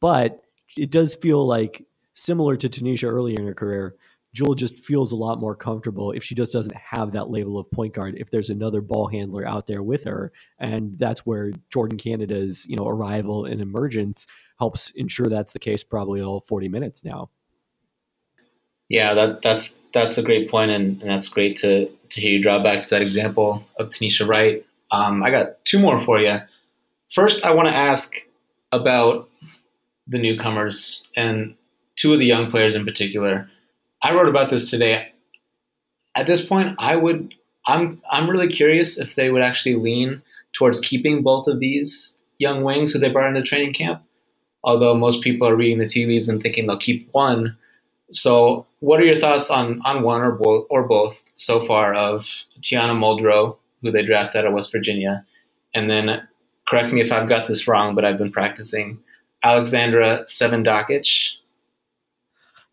But 0.00 0.42
it 0.76 0.90
does 0.90 1.14
feel 1.14 1.46
like 1.46 1.86
similar 2.14 2.56
to 2.56 2.68
Tanisha 2.68 3.04
earlier 3.04 3.38
in 3.38 3.46
her 3.46 3.54
career, 3.54 3.96
Jewel 4.34 4.54
just 4.54 4.78
feels 4.78 5.12
a 5.12 5.16
lot 5.16 5.40
more 5.40 5.54
comfortable 5.54 6.12
if 6.12 6.24
she 6.24 6.34
just 6.34 6.52
doesn't 6.52 6.74
have 6.74 7.12
that 7.12 7.30
label 7.30 7.58
of 7.58 7.70
point 7.70 7.92
guard. 7.92 8.14
If 8.16 8.30
there's 8.30 8.48
another 8.48 8.80
ball 8.80 9.06
handler 9.06 9.46
out 9.46 9.66
there 9.66 9.82
with 9.82 10.04
her, 10.04 10.32
and 10.58 10.94
that's 10.98 11.26
where 11.26 11.52
Jordin 11.70 11.98
Canada's 11.98 12.66
you 12.66 12.76
know 12.76 12.86
arrival 12.86 13.44
and 13.44 13.60
emergence 13.60 14.26
helps 14.58 14.90
ensure 14.90 15.26
that's 15.26 15.52
the 15.52 15.58
case. 15.58 15.84
Probably 15.84 16.22
all 16.22 16.40
40 16.40 16.68
minutes 16.68 17.04
now. 17.04 17.28
Yeah, 18.88 19.12
that 19.14 19.42
that's 19.42 19.78
that's 19.92 20.16
a 20.16 20.22
great 20.22 20.50
point, 20.50 20.70
and, 20.70 21.00
and 21.02 21.10
that's 21.10 21.28
great 21.28 21.56
to 21.58 21.88
to 21.88 22.20
hear 22.20 22.32
you 22.32 22.42
draw 22.42 22.62
back 22.62 22.82
to 22.84 22.90
that 22.90 23.02
example 23.02 23.66
of 23.78 23.90
Tanisha 23.90 24.26
Wright. 24.26 24.64
Um, 24.90 25.22
I 25.22 25.30
got 25.30 25.62
two 25.64 25.78
more 25.78 26.00
for 26.00 26.20
you. 26.20 26.38
First, 27.10 27.44
I 27.44 27.52
want 27.52 27.68
to 27.68 27.74
ask 27.74 28.14
about 28.70 29.28
the 30.06 30.18
newcomers 30.18 31.04
and 31.16 31.54
two 32.02 32.12
of 32.12 32.18
the 32.18 32.26
young 32.26 32.50
players 32.50 32.74
in 32.74 32.84
particular. 32.84 33.48
I 34.02 34.12
wrote 34.12 34.28
about 34.28 34.50
this 34.50 34.68
today. 34.68 35.12
At 36.16 36.26
this 36.26 36.44
point, 36.44 36.74
I 36.78 36.96
would 36.96 37.32
I'm 37.66 38.00
I'm 38.10 38.28
really 38.28 38.48
curious 38.48 38.98
if 38.98 39.14
they 39.14 39.30
would 39.30 39.42
actually 39.42 39.76
lean 39.76 40.20
towards 40.52 40.80
keeping 40.80 41.22
both 41.22 41.46
of 41.46 41.60
these 41.60 42.18
young 42.38 42.64
wings 42.64 42.92
who 42.92 42.98
they 42.98 43.08
brought 43.08 43.28
into 43.28 43.42
training 43.42 43.72
camp. 43.72 44.02
Although 44.64 44.94
most 44.94 45.22
people 45.22 45.46
are 45.46 45.56
reading 45.56 45.78
the 45.78 45.88
tea 45.88 46.06
leaves 46.06 46.28
and 46.28 46.42
thinking 46.42 46.66
they'll 46.66 46.76
keep 46.76 47.08
one. 47.12 47.56
So, 48.10 48.66
what 48.80 49.00
are 49.00 49.04
your 49.04 49.20
thoughts 49.20 49.50
on 49.50 49.80
on 49.84 50.02
one 50.02 50.20
or 50.20 50.32
both 50.32 50.66
or 50.70 50.82
both 50.82 51.22
so 51.36 51.64
far 51.64 51.94
of 51.94 52.44
Teana 52.60 52.94
Muldrow 52.98 53.56
who 53.82 53.90
they 53.90 54.04
drafted 54.04 54.40
out 54.40 54.46
of 54.46 54.54
West 54.54 54.72
Virginia. 54.72 55.24
And 55.74 55.90
then, 55.90 56.26
correct 56.68 56.92
me 56.92 57.00
if 57.00 57.12
I've 57.12 57.28
got 57.28 57.48
this 57.48 57.66
wrong, 57.66 57.94
but 57.94 58.04
I've 58.04 58.18
been 58.18 58.32
practicing 58.32 58.98
Alexandra 59.42 60.24
Sevandakic. 60.26 61.34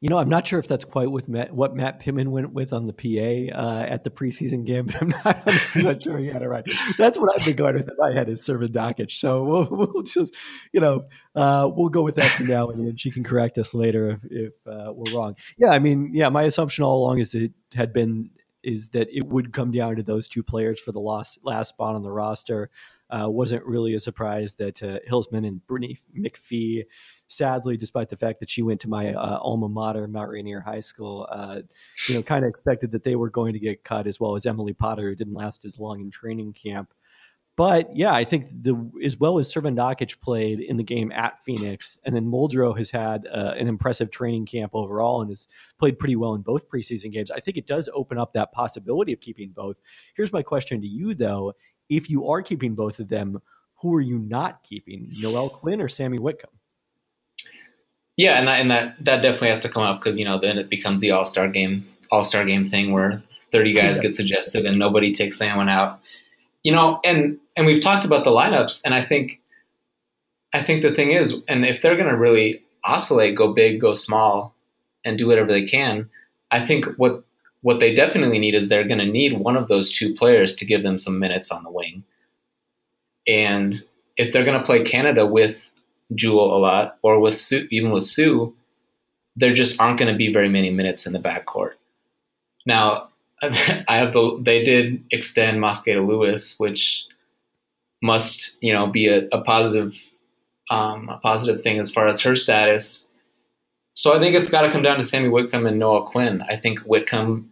You 0.02 0.10
know, 0.10 0.18
I'm 0.18 0.30
not 0.30 0.48
sure 0.48 0.60
if 0.60 0.68
that's 0.68 0.86
quite 0.86 1.12
with 1.12 1.28
Matt, 1.28 1.54
what 1.54 1.76
Matt 1.76 2.00
Pittman 2.00 2.32
went 2.32 2.54
with 2.54 2.72
on 2.72 2.86
the 2.86 2.94
PA 2.94 3.58
uh, 3.58 3.84
at 3.84 4.06
the 4.06 4.10
preseason 4.10 4.66
game, 4.66 4.86
but 4.88 5.02
I'm 5.02 5.10
not, 5.10 5.48
I'm 5.76 5.82
not 5.84 6.04
sure 6.04 6.18
he 6.18 6.28
had 6.28 6.42
it 6.42 6.48
right. 6.48 6.64
That's 6.98 7.18
what 7.18 7.38
I've 7.38 7.46
been 7.46 7.58
going 7.58 7.74
with 7.74 7.90
in 7.90 7.96
my 7.98 8.14
head 8.14 8.30
is 8.30 8.42
Sevandakic. 8.42 9.12
So 9.12 9.44
we'll, 9.44 9.68
we'll, 9.72 10.04
just, 10.04 10.36
you 10.72 10.80
know, 10.80 11.08
uh, 11.36 11.70
we'll 11.74 11.90
go 11.90 12.02
with 12.02 12.16
that 12.16 12.32
for 12.32 12.44
now, 12.44 12.70
and 12.70 13.00
she 13.00 13.12
can 13.12 13.26
correct 13.26 13.58
us 13.58 13.74
later 13.74 14.22
if, 14.24 14.32
if 14.32 14.54
uh, 14.68 14.94
we're 14.94 15.14
wrong. 15.14 15.36
Yeah, 15.58 15.72
I 15.72 15.80
mean, 15.80 16.12
yeah, 16.14 16.30
my 16.30 16.44
assumption 16.44 16.86
all 16.86 17.04
along 17.04 17.20
is 17.20 17.36
it 17.36 17.52
had 17.74 17.92
been 17.92 18.30
is 18.64 18.90
that 18.90 19.08
it 19.12 19.26
would 19.26 19.54
come 19.54 19.72
down 19.72 19.96
to 19.96 20.04
those 20.04 20.28
two 20.28 20.44
players 20.44 20.80
for 20.80 20.92
the 20.92 21.00
last 21.00 21.40
last 21.44 21.70
spot 21.70 21.96
on 21.96 22.04
the 22.04 22.12
roster. 22.12 22.70
Uh, 23.10 23.28
wasn't 23.28 23.66
really 23.66 23.96
a 23.96 24.00
surprise 24.00 24.54
that 24.56 24.82
uh, 24.84 25.00
Hillsman 25.10 25.48
and 25.48 25.66
Brittany 25.66 25.98
McPhee, 26.18 26.84
sadly, 27.28 27.76
despite 27.76 28.10
the 28.10 28.18
fact 28.18 28.40
that 28.40 28.50
she 28.50 28.62
went 28.62 28.82
to 28.82 28.88
my 28.88 29.14
uh, 29.14 29.40
alma 29.40 29.68
mater, 29.68 30.08
Mount 30.08 30.30
Rainier 30.30 30.62
High 30.62 30.82
School, 30.82 31.28
uh, 31.32 31.62
you 32.08 32.16
know, 32.16 32.22
kind 32.22 32.46
of 32.46 32.50
expected 32.50 32.92
that 32.92 33.04
they 33.04 33.16
were 33.16 33.30
going 33.30 33.54
to 33.54 33.60
get 33.60 33.84
cut 33.84 34.06
as 34.06 34.20
well 34.20 34.36
as 34.36 34.46
Emily 34.46 34.74
Potter, 34.74 35.10
who 35.10 35.16
didn't 35.16 35.34
last 35.34 35.66
as 35.66 35.80
long 35.80 36.02
in 36.02 36.12
training 36.12 36.54
camp. 36.54 36.94
But 37.60 37.94
yeah, 37.94 38.14
I 38.14 38.24
think 38.24 38.48
the 38.50 38.90
as 39.04 39.18
well 39.18 39.38
as 39.38 39.54
Sevandakic 39.54 40.22
played 40.22 40.62
in 40.62 40.78
the 40.78 40.84
game 40.84 41.12
at 41.12 41.44
Phoenix, 41.44 42.00
and 42.06 42.16
then 42.16 42.26
Muldrow 42.26 42.78
has 42.78 42.90
had 42.90 43.28
uh, 43.28 43.54
an 43.58 43.68
impressive 43.68 44.12
training 44.12 44.46
camp 44.46 44.72
overall 44.74 45.20
and 45.20 45.30
has 45.30 45.50
played 45.78 46.00
pretty 46.00 46.16
well 46.16 46.36
in 46.36 46.42
both 46.42 46.70
preseason 46.70 47.12
games. 47.12 47.30
I 47.30 47.42
think 47.42 47.58
it 47.58 47.68
does 47.68 47.90
open 47.94 48.18
up 48.18 48.32
that 48.32 48.54
possibility 48.54 49.12
of 49.12 49.20
keeping 49.20 49.50
both. 49.50 49.76
Here's 50.16 50.32
my 50.32 50.42
question 50.42 50.80
to 50.80 50.88
you 50.88 51.14
though: 51.14 51.52
If 51.90 52.10
you 52.10 52.30
are 52.30 52.42
keeping 52.42 52.76
both 52.76 53.00
of 53.00 53.10
them, 53.10 53.42
who 53.82 53.94
are 53.96 54.02
you 54.02 54.20
not 54.20 54.64
keeping, 54.64 55.12
Noelle 55.18 55.50
Quinn 55.50 55.82
or 55.82 55.90
Sammy 55.90 56.20
Whitcomb? 56.20 56.52
Yeah, 58.18 58.38
and 58.38 58.48
that 58.48 58.60
and 58.60 58.70
that 58.72 59.04
that 59.06 59.22
definitely 59.22 59.50
has 59.50 59.62
to 59.62 59.70
come 59.70 59.84
up 59.84 60.00
because 60.00 60.18
you 60.20 60.26
know 60.26 60.38
then 60.38 60.58
it 60.58 60.70
becomes 60.70 61.02
the 61.02 61.12
All 61.12 61.26
Star 61.26 61.48
game 61.48 61.88
All 62.12 62.24
Star 62.24 62.46
game 62.46 62.66
thing 62.66 62.92
where 62.92 63.22
30 63.52 63.74
guys 63.74 63.96
yeah. 63.96 64.04
get 64.04 64.16
suggested 64.16 64.66
and 64.66 64.78
nobody 64.78 65.14
takes 65.14 65.40
anyone 65.42 65.70
out 65.70 66.00
you 66.64 66.72
know, 66.72 67.00
and 67.04 67.38
and 67.56 67.66
we've 67.66 67.82
talked 67.82 68.06
about 68.06 68.24
the 68.24 68.32
lineups, 68.32 68.84
and 68.86 68.94
I 68.94 69.04
think 69.04 69.40
I 70.54 70.62
think 70.62 70.82
the 70.82 70.94
thing 70.94 71.12
is, 71.12 71.44
and 71.48 71.66
if 71.66 71.82
they're 71.82 71.98
going 71.98 72.10
to 72.10 72.18
really 72.18 72.62
oscillate, 72.84 73.36
go 73.36 73.54
big, 73.54 73.80
go 73.80 73.94
small, 73.94 74.54
and 75.06 75.18
do 75.18 75.28
whatever 75.28 75.52
they 75.52 75.66
can, 75.66 76.10
I 76.52 76.66
think 76.66 76.86
what 76.98 77.24
what 77.62 77.80
they 77.80 77.94
definitely 77.94 78.40
need 78.40 78.56
is 78.56 78.70
they're 78.70 78.88
going 78.88 79.00
to 79.00 79.06
need 79.06 79.40
one 79.40 79.58
of 79.58 79.68
those 79.68 79.92
two 79.92 80.14
players 80.14 80.56
to 80.56 80.66
give 80.66 80.84
them 80.84 80.98
some 80.98 81.20
minutes 81.20 81.52
on 81.52 81.64
the 81.64 81.72
wing. 81.72 82.04
And 83.28 83.76
if 84.18 84.32
they're 84.32 84.46
going 84.46 84.58
to 84.58 84.66
play 84.66 84.84
Canada 84.84 85.26
with 85.26 85.72
Jewel 86.16 86.56
a 86.56 86.60
lot, 86.60 86.98
or 87.02 87.20
with 87.20 87.38
Sue, 87.38 87.68
even 87.70 87.92
with 87.92 88.04
Sue, 88.04 88.56
there 89.36 89.54
just 89.54 89.80
aren't 89.80 90.00
going 90.00 90.12
to 90.12 90.18
be 90.18 90.34
very 90.34 90.50
many 90.50 90.72
minutes 90.72 91.06
in 91.06 91.14
the 91.14 91.20
backcourt. 91.20 91.74
Now, 92.66 93.10
I 93.42 93.84
have 93.88 94.14
the. 94.14 94.40
They 94.42 94.64
did 94.64 95.04
extend 95.12 95.60
Mosqueda 95.60 96.06
Lewis, 96.06 96.56
which 96.60 97.06
must 98.02 98.58
you 98.62 98.74
know 98.74 98.88
be 98.88 99.08
a, 99.08 99.28
a 99.32 99.42
positive, 99.42 100.12
um, 100.70 101.08
a 101.10 101.18
positive 101.20 101.62
thing 101.62 101.80
as 101.80 101.92
far 101.92 102.08
as 102.08 102.22
her 102.22 102.36
status. 102.36 103.08
So 103.94 104.16
I 104.16 104.20
think 104.20 104.36
it's 104.36 104.50
got 104.50 104.62
to 104.64 104.72
come 104.72 104.82
down 104.82 104.98
to 104.98 105.06
Sammy 105.06 105.30
Whitcomb 105.30 105.66
and 105.66 105.80
Noelle 105.80 106.04
Quinn. 106.08 106.42
I 106.44 106.56
think 106.56 106.80
Whitcomb, 106.80 107.49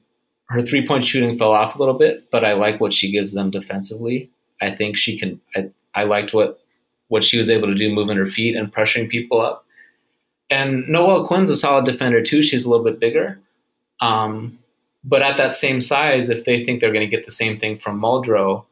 her 0.49 0.61
three 0.61 0.85
point 0.85 1.05
shooting 1.05 1.37
fell 1.37 1.51
off 1.51 1.75
a 1.75 1.79
little 1.79 1.97
bit, 1.97 2.29
but 2.31 2.45
I 2.45 2.53
like 2.53 2.79
what 2.79 2.93
she 2.93 3.11
gives 3.11 3.33
them 3.33 3.51
defensively. 3.51 4.29
I 4.61 4.71
think 4.71 4.97
she 4.97 5.17
can. 5.17 5.39
I, 5.55 5.69
I 5.93 6.03
liked 6.03 6.33
what 6.33 6.59
what 7.09 7.23
she 7.23 7.37
was 7.37 7.49
able 7.49 7.67
to 7.67 7.75
do, 7.75 7.93
moving 7.93 8.17
her 8.17 8.27
feet 8.27 8.55
and 8.55 8.73
pressuring 8.73 9.09
people 9.09 9.41
up. 9.41 9.65
And 10.49 10.87
Noelle 10.87 11.25
Quinn's 11.25 11.49
a 11.49 11.55
solid 11.55 11.85
defender 11.85 12.21
too. 12.21 12.41
She's 12.41 12.65
a 12.65 12.69
little 12.69 12.85
bit 12.85 12.99
bigger. 12.99 13.39
Um, 13.99 14.59
but 15.03 15.21
at 15.21 15.37
that 15.37 15.55
same 15.55 15.81
size, 15.81 16.29
if 16.29 16.43
they 16.45 16.63
think 16.63 16.79
they're 16.79 16.93
going 16.93 17.07
to 17.07 17.15
get 17.15 17.25
the 17.25 17.31
same 17.31 17.57
thing 17.57 17.77
from 17.77 17.99
Muldrow, 17.99 18.65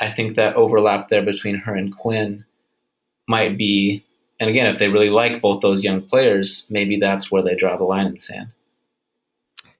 I 0.00 0.12
think 0.12 0.36
that 0.36 0.54
overlap 0.54 1.08
there 1.08 1.22
between 1.22 1.56
her 1.56 1.74
and 1.74 1.96
Quinn 1.96 2.44
might 3.26 3.58
be. 3.58 4.04
And 4.40 4.48
again, 4.48 4.66
if 4.66 4.78
they 4.78 4.88
really 4.88 5.10
like 5.10 5.42
both 5.42 5.62
those 5.62 5.82
young 5.82 6.02
players, 6.02 6.66
maybe 6.70 6.98
that's 6.98 7.30
where 7.30 7.42
they 7.42 7.56
draw 7.56 7.76
the 7.76 7.84
line 7.84 8.06
in 8.06 8.14
the 8.14 8.20
sand. 8.20 8.52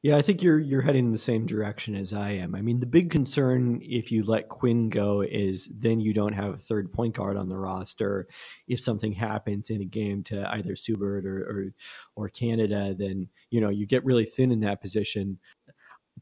Yeah, 0.00 0.16
I 0.16 0.22
think 0.22 0.44
you're 0.44 0.60
you're 0.60 0.82
heading 0.82 1.06
in 1.06 1.12
the 1.12 1.18
same 1.18 1.44
direction 1.44 1.96
as 1.96 2.12
I 2.12 2.30
am. 2.30 2.54
I 2.54 2.62
mean, 2.62 2.78
the 2.78 2.86
big 2.86 3.10
concern 3.10 3.80
if 3.82 4.12
you 4.12 4.22
let 4.22 4.48
Quinn 4.48 4.88
go 4.90 5.22
is 5.22 5.68
then 5.74 5.98
you 5.98 6.14
don't 6.14 6.34
have 6.34 6.54
a 6.54 6.56
third 6.56 6.92
point 6.92 7.16
guard 7.16 7.36
on 7.36 7.48
the 7.48 7.56
roster. 7.56 8.28
If 8.68 8.78
something 8.78 9.12
happens 9.12 9.70
in 9.70 9.82
a 9.82 9.84
game 9.84 10.22
to 10.24 10.48
either 10.52 10.76
Sue 10.76 10.96
Bird 10.96 11.26
or, 11.26 11.38
or 11.40 11.74
or 12.14 12.28
Canada, 12.28 12.94
then 12.96 13.28
you 13.50 13.60
know 13.60 13.70
you 13.70 13.86
get 13.86 14.04
really 14.04 14.24
thin 14.24 14.52
in 14.52 14.60
that 14.60 14.80
position 14.80 15.40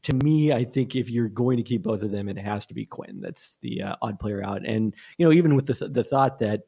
to 0.03 0.13
me, 0.13 0.51
I 0.53 0.63
think 0.63 0.95
if 0.95 1.09
you're 1.09 1.29
going 1.29 1.57
to 1.57 1.63
keep 1.63 1.83
both 1.83 2.01
of 2.01 2.11
them, 2.11 2.29
it 2.29 2.37
has 2.37 2.65
to 2.67 2.73
be 2.73 2.85
Quinn. 2.85 3.19
That's 3.21 3.57
the 3.61 3.81
uh, 3.83 3.95
odd 4.01 4.19
player 4.19 4.43
out. 4.43 4.65
And 4.65 4.95
you 5.17 5.25
know, 5.25 5.31
even 5.31 5.55
with 5.55 5.67
the 5.67 5.87
the 5.87 6.03
thought 6.03 6.39
that 6.39 6.63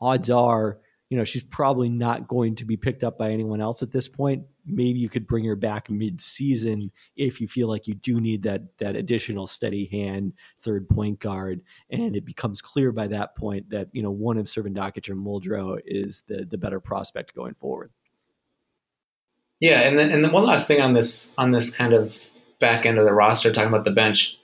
odds 0.00 0.30
are, 0.30 0.78
you 1.12 1.18
know, 1.18 1.24
she's 1.24 1.42
probably 1.42 1.90
not 1.90 2.26
going 2.26 2.54
to 2.54 2.64
be 2.64 2.78
picked 2.78 3.04
up 3.04 3.18
by 3.18 3.32
anyone 3.32 3.60
else 3.60 3.82
at 3.82 3.92
this 3.92 4.08
point. 4.08 4.44
Maybe 4.64 4.98
you 4.98 5.10
could 5.10 5.26
bring 5.26 5.44
her 5.44 5.54
back 5.54 5.90
mid-season 5.90 6.90
if 7.16 7.38
you 7.38 7.46
feel 7.46 7.68
like 7.68 7.86
you 7.86 7.92
do 7.92 8.18
need 8.18 8.44
that 8.44 8.78
that 8.78 8.96
additional 8.96 9.46
steady 9.46 9.84
hand 9.92 10.32
third 10.62 10.88
point 10.88 11.20
guard, 11.20 11.60
and 11.90 12.16
it 12.16 12.24
becomes 12.24 12.62
clear 12.62 12.92
by 12.92 13.08
that 13.08 13.36
point 13.36 13.68
that 13.68 13.88
you 13.92 14.02
know 14.02 14.10
one 14.10 14.38
of 14.38 14.46
Srbendakic 14.46 15.10
or 15.10 15.14
Muldrow 15.14 15.78
is 15.84 16.22
the 16.28 16.46
the 16.46 16.56
better 16.56 16.80
prospect 16.80 17.34
going 17.34 17.52
forward. 17.56 17.90
Yeah, 19.60 19.80
and 19.80 19.98
then 19.98 20.10
and 20.10 20.24
then 20.24 20.32
one 20.32 20.46
last 20.46 20.66
thing 20.66 20.80
on 20.80 20.94
this 20.94 21.34
on 21.36 21.50
this 21.50 21.76
kind 21.76 21.92
of 21.92 22.30
back 22.58 22.86
end 22.86 22.98
of 22.98 23.04
the 23.04 23.12
roster, 23.12 23.52
talking 23.52 23.68
about 23.68 23.84
the 23.84 23.90
bench, 23.90 24.38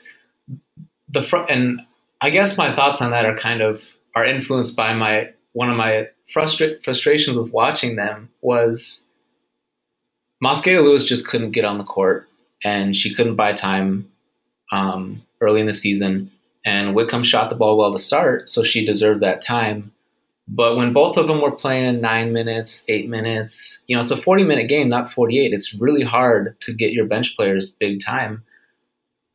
the 1.08 1.22
front, 1.22 1.48
and 1.48 1.80
I 2.20 2.28
guess 2.28 2.58
my 2.58 2.76
thoughts 2.76 3.00
on 3.00 3.12
that 3.12 3.24
are 3.24 3.38
kind 3.38 3.62
of 3.62 3.82
are 4.14 4.26
influenced 4.26 4.76
by 4.76 4.92
my 4.92 5.30
one 5.52 5.70
of 5.70 5.78
my 5.78 6.08
frustra- 6.30 6.80
frustrations 6.82 7.36
with 7.36 7.52
watching 7.52 7.96
them 7.96 8.28
was 8.40 9.08
Mosqueda 10.42 10.82
Lewis 10.82 11.04
just 11.04 11.26
couldn't 11.26 11.52
get 11.52 11.64
on 11.64 11.78
the 11.78 11.84
court 11.84 12.28
and 12.64 12.96
she 12.96 13.14
couldn't 13.14 13.36
buy 13.36 13.52
time 13.52 14.10
um, 14.72 15.22
early 15.40 15.60
in 15.60 15.66
the 15.66 15.74
season. 15.74 16.30
And 16.64 16.94
Whitcomb 16.94 17.22
shot 17.22 17.50
the 17.50 17.56
ball 17.56 17.78
well 17.78 17.92
to 17.92 17.98
start, 17.98 18.50
so 18.50 18.62
she 18.62 18.84
deserved 18.84 19.22
that 19.22 19.40
time. 19.40 19.92
But 20.48 20.76
when 20.76 20.92
both 20.92 21.16
of 21.16 21.28
them 21.28 21.40
were 21.40 21.52
playing 21.52 22.00
nine 22.00 22.32
minutes, 22.32 22.84
eight 22.88 23.08
minutes, 23.08 23.84
you 23.86 23.94
know, 23.94 24.02
it's 24.02 24.10
a 24.10 24.16
40 24.16 24.44
minute 24.44 24.68
game, 24.68 24.88
not 24.88 25.10
48. 25.10 25.52
It's 25.52 25.74
really 25.74 26.02
hard 26.02 26.58
to 26.60 26.72
get 26.72 26.92
your 26.92 27.06
bench 27.06 27.36
players 27.36 27.72
big 27.72 28.00
time. 28.04 28.42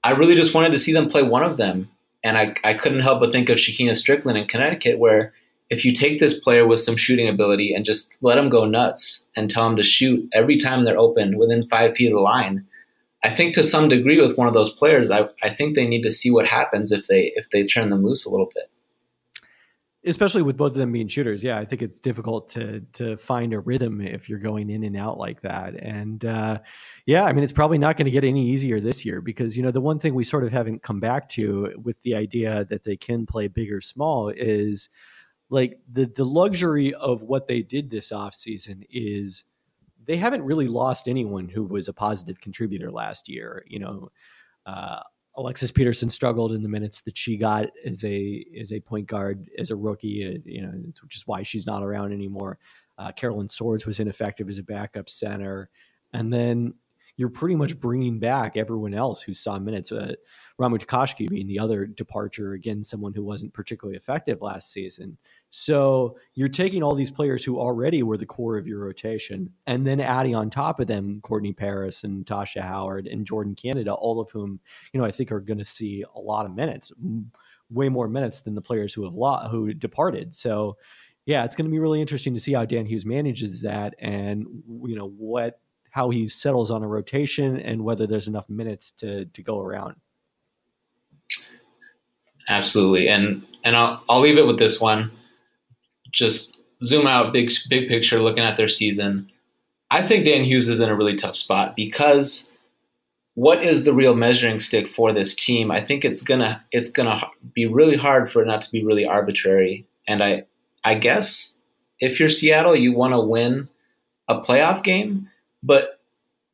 I 0.04 0.12
really 0.12 0.36
just 0.36 0.54
wanted 0.54 0.72
to 0.74 0.80
see 0.80 0.92
them 0.92 1.08
play 1.08 1.24
one 1.24 1.44
of 1.44 1.58
them. 1.58 1.90
And 2.24 2.38
I, 2.38 2.56
I 2.64 2.74
couldn't 2.74 3.02
help 3.02 3.20
but 3.20 3.32
think 3.32 3.50
of 3.50 3.58
Shekinna 3.58 3.92
Stricklen 3.92 4.40
in 4.40 4.48
Connecticut, 4.48 4.98
where 4.98 5.34
if 5.74 5.84
you 5.84 5.92
take 5.92 6.20
this 6.20 6.40
player 6.40 6.68
with 6.68 6.80
some 6.80 6.96
shooting 6.96 7.28
ability 7.28 7.74
and 7.74 7.84
just 7.84 8.16
let 8.22 8.36
them 8.36 8.48
go 8.48 8.64
nuts 8.64 9.28
and 9.36 9.50
tell 9.50 9.68
them 9.68 9.76
to 9.76 9.84
shoot 9.84 10.30
every 10.32 10.56
time 10.56 10.86
they're 10.86 11.00
open 11.00 11.40
within 11.40 11.68
five 11.68 11.96
feet 11.96 12.12
of 12.12 12.14
the 12.14 12.22
line, 12.22 12.64
I 13.24 13.32
think 13.32 13.56
to 13.56 13.64
some 13.64 13.90
degree 13.90 14.22
with 14.22 14.38
one 14.38 14.48
of 14.48 14.54
those 14.54 14.70
players, 14.70 15.10
I, 15.10 15.30
I 15.42 15.52
think 15.52 15.76
they 15.76 15.88
need 15.88 16.04
to 16.04 16.12
see 16.12 16.30
what 16.30 16.46
happens 16.46 16.92
if 16.92 17.08
they 17.08 17.32
if 17.36 17.50
they 17.50 17.66
turn 17.66 17.90
them 17.90 18.06
loose 18.06 18.24
a 18.24 18.30
little 18.30 18.52
bit. 18.54 18.70
Especially 20.06 20.44
with 20.44 20.58
both 20.58 20.74
of 20.74 20.78
them 20.78 20.92
being 20.92 21.08
shooters, 21.08 21.44
yeah, 21.44 21.58
I 21.58 21.66
think 21.66 21.82
it's 21.82 21.98
difficult 21.98 22.50
to 22.50 22.82
to 22.94 23.18
find 23.18 23.52
a 23.54 23.60
rhythm 23.60 24.00
if 24.00 24.30
you're 24.30 24.38
going 24.38 24.70
in 24.70 24.84
and 24.84 24.96
out 24.96 25.18
like 25.18 25.42
that. 25.42 25.74
And 25.74 26.24
uh, 26.24 26.60
yeah, 27.08 27.24
I 27.24 27.34
mean, 27.34 27.44
it's 27.44 27.54
probably 27.54 27.80
not 27.80 27.98
going 27.98 28.06
to 28.06 28.12
get 28.12 28.26
any 28.26 28.46
easier 28.48 28.80
this 28.80 29.06
year 29.06 29.22
because 29.22 29.58
you 29.58 29.64
know 29.64 29.72
the 29.72 29.82
one 29.82 29.98
thing 29.98 30.14
we 30.14 30.26
sort 30.26 30.44
of 30.44 30.52
haven't 30.52 30.84
come 30.84 31.00
back 31.00 31.30
to 31.30 31.72
with 31.82 32.00
the 32.04 32.14
idea 32.14 32.66
that 32.66 32.84
they 32.84 32.98
can 32.98 33.26
play 33.26 33.48
big 33.48 33.72
or 33.72 33.82
small 33.82 34.28
is 34.30 34.90
like 35.50 35.80
the 35.92 36.06
the 36.06 36.26
luxury 36.26 36.94
of 36.94 37.24
what 37.24 37.48
they 37.48 37.62
did 37.62 37.90
this 37.90 38.12
offseason 38.12 38.86
is 38.90 39.44
they 40.06 40.18
haven't 40.18 40.44
really 40.44 40.68
lost 40.68 41.08
anyone 41.08 41.48
who 41.48 41.64
was 41.64 41.88
a 41.88 41.94
positive 41.94 42.40
contributor 42.42 42.92
last 42.92 43.30
year. 43.30 43.64
You 43.68 43.80
know, 43.80 44.10
uh, 44.66 45.00
Alexis 45.36 45.72
Peterson 45.72 46.10
struggled 46.10 46.52
in 46.52 46.62
the 46.62 46.70
minutes 46.70 47.02
that 47.02 47.18
she 47.18 47.38
got 47.38 47.68
as 47.86 48.04
a 48.04 48.46
as 48.60 48.72
a 48.72 48.80
point 48.80 49.08
guard 49.08 49.50
as 49.58 49.72
a 49.72 49.76
rookie. 49.76 50.28
Uh, 50.28 50.40
you 50.46 50.62
know, 50.62 50.72
which 51.02 51.16
is 51.16 51.28
why 51.28 51.44
she's 51.44 51.68
not 51.68 51.84
around 51.84 52.14
anymore. 52.14 52.58
Uh, 52.98 53.12
Carolyn 53.12 53.50
Swords 53.50 53.86
was 53.86 54.00
ineffective 54.00 54.50
as 54.50 54.60
a 54.60 54.64
backup 54.64 55.10
center, 55.10 55.70
and 56.14 56.32
then 56.32 56.74
you're 57.16 57.30
pretty 57.30 57.56
much 57.56 57.80
bringing 57.80 58.18
back 58.18 58.58
everyone 58.58 58.94
else 58.94 59.22
who 59.22 59.34
saw 59.34 59.60
minutes. 59.60 59.92
Uh, 59.92 60.14
Ramu 60.60 60.84
Tokashiki 60.84 61.30
being 61.30 61.48
the 61.48 61.60
other 61.60 61.86
departure, 61.86 62.54
again, 62.54 62.84
someone 62.84 63.14
who 63.14 63.24
wasn't 63.24 63.54
particularly 63.54 63.98
effective 63.98 64.42
last 64.42 64.72
season. 64.72 65.18
So 65.52 66.18
you're 66.36 66.50
taking 66.50 66.82
all 66.82 66.96
these 66.96 67.12
players 67.12 67.44
who 67.44 67.60
already 67.60 68.02
were 68.02 68.18
the 68.18 68.26
core 68.26 68.58
of 68.58 68.68
your 68.68 68.80
rotation 68.80 69.52
and 69.68 69.86
then 69.86 70.00
adding 70.00 70.36
on 70.36 70.50
top 70.50 70.80
of 70.80 70.88
them 70.88 71.20
Courtney 71.22 71.54
Paris 71.54 72.04
and 72.04 72.26
Tasha 72.26 72.62
Howard 72.62 73.06
and 73.08 73.28
Jordin 73.28 73.56
Canada, 73.56 73.94
all 73.94 74.20
of 74.20 74.32
whom, 74.32 74.60
you 74.92 75.00
know, 75.00 75.06
I 75.06 75.12
think 75.12 75.32
are 75.32 75.40
going 75.40 75.60
to 75.60 75.66
see 75.66 76.04
a 76.16 76.20
lot 76.20 76.46
of 76.46 76.56
minutes, 76.56 76.92
way 77.70 77.90
more 77.90 78.08
minutes 78.08 78.42
than 78.42 78.56
the 78.56 78.62
players 78.62 78.94
who 78.94 79.04
have 79.04 79.14
lot, 79.14 79.52
who 79.52 79.74
departed. 79.74 80.34
So 80.34 80.78
yeah, 81.26 81.46
it's 81.46 81.56
going 81.56 81.66
to 81.66 81.72
be 81.72 81.80
really 81.80 82.02
interesting 82.02 82.34
to 82.34 82.40
see 82.40 82.54
how 82.54 82.66
Dan 82.66 82.86
Hughes 82.86 83.06
manages 83.06 83.62
that 83.62 83.96
and 84.00 84.46
you 84.84 84.96
know 84.96 85.10
what 85.10 85.60
how 85.94 86.10
he 86.10 86.28
settles 86.28 86.72
on 86.72 86.82
a 86.82 86.88
rotation 86.88 87.60
and 87.60 87.84
whether 87.84 88.08
there's 88.08 88.28
enough 88.28 88.50
minutes 88.50 88.90
to 88.98 89.26
to 89.26 89.44
go 89.44 89.60
around. 89.60 89.96
Absolutely, 92.50 93.08
and 93.08 93.46
and 93.64 93.76
I'll 93.76 94.04
I'll 94.10 94.20
leave 94.20 94.40
it 94.40 94.48
with 94.48 94.58
this 94.58 94.82
one. 94.82 95.12
Just 96.12 96.60
zoom 96.84 97.06
out, 97.06 97.32
big 97.32 97.52
big 97.70 97.88
picture, 97.88 98.20
looking 98.20 98.44
at 98.44 98.58
their 98.58 98.68
season. 98.68 99.30
I 99.92 100.02
think 100.02 100.26
Dan 100.26 100.44
Hughes 100.44 100.68
is 100.68 100.80
in 100.80 100.90
a 100.90 100.96
really 100.96 101.16
tough 101.16 101.36
spot 101.36 101.76
because 101.76 102.52
what 103.36 103.64
is 103.64 103.86
the 103.86 103.94
real 103.94 104.16
measuring 104.16 104.60
stick 104.60 104.88
for 104.88 105.12
this 105.12 105.36
team? 105.36 105.70
I 105.70 105.80
think 105.80 106.04
it's 106.04 106.24
gonna 106.24 106.64
it's 106.72 106.90
gonna 106.90 107.22
be 107.54 107.68
really 107.68 107.98
hard 107.98 108.32
for 108.32 108.42
it 108.42 108.48
not 108.48 108.64
to 108.64 108.72
be 108.72 108.84
really 108.84 109.06
arbitrary. 109.06 109.86
And 110.08 110.24
I 110.24 110.46
I 110.84 110.96
guess 110.96 111.60
if 112.00 112.20
you're 112.20 112.30
Seattle, 112.30 112.76
you 112.76 112.94
want 112.94 113.14
to 113.14 113.20
win 113.20 113.70
a 114.28 114.42
playoff 114.42 114.84
game. 114.84 115.30
But 115.64 116.00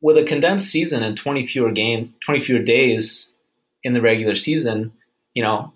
with 0.00 0.16
a 0.16 0.24
condensed 0.24 0.70
season 0.70 1.02
and 1.02 1.16
20 1.16 1.44
fewer 1.44 1.72
game, 1.72 2.14
20 2.24 2.40
fewer 2.40 2.62
days 2.62 3.34
in 3.82 3.92
the 3.92 4.00
regular 4.00 4.34
season, 4.34 4.92
you 5.34 5.42
know, 5.42 5.72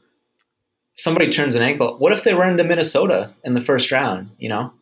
somebody 0.95 1.31
turns 1.31 1.55
an 1.55 1.63
ankle. 1.63 1.99
What 1.99 2.13
if 2.13 2.25
they 2.25 2.35
run 2.35 2.51
into 2.51 2.65
Minnesota 2.65 3.35
in 3.45 3.55
the 3.55 3.61
first 3.61 3.91
round? 3.91 4.31
You 4.39 4.49
know. 4.49 4.73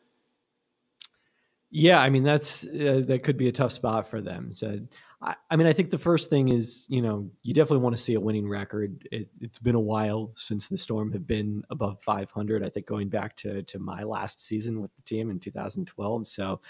Yeah, 1.74 2.00
I 2.00 2.10
mean 2.10 2.22
that's 2.22 2.64
uh, 2.64 3.02
that 3.06 3.22
could 3.24 3.38
be 3.38 3.48
a 3.48 3.52
tough 3.52 3.72
spot 3.72 4.06
for 4.06 4.20
them. 4.20 4.52
So, 4.52 4.80
I, 5.22 5.36
I, 5.50 5.56
mean, 5.56 5.66
I 5.66 5.72
think 5.72 5.88
the 5.88 5.98
first 5.98 6.28
thing 6.28 6.48
is 6.48 6.84
you 6.90 7.00
know 7.00 7.30
you 7.42 7.54
definitely 7.54 7.82
want 7.82 7.96
to 7.96 8.02
see 8.02 8.12
a 8.12 8.20
winning 8.20 8.46
record. 8.46 9.08
It, 9.10 9.30
has 9.40 9.58
been 9.58 9.74
a 9.74 9.80
while 9.80 10.32
since 10.34 10.68
the 10.68 10.76
Storm 10.76 11.12
have 11.12 11.26
been 11.26 11.62
above 11.70 12.02
500. 12.02 12.62
I 12.62 12.68
think 12.68 12.86
going 12.86 13.08
back 13.08 13.36
to 13.36 13.62
to 13.62 13.78
my 13.78 14.02
last 14.02 14.44
season 14.44 14.82
with 14.82 14.94
the 14.96 15.02
team 15.02 15.30
in 15.30 15.40
2012. 15.40 16.26
So, 16.26 16.60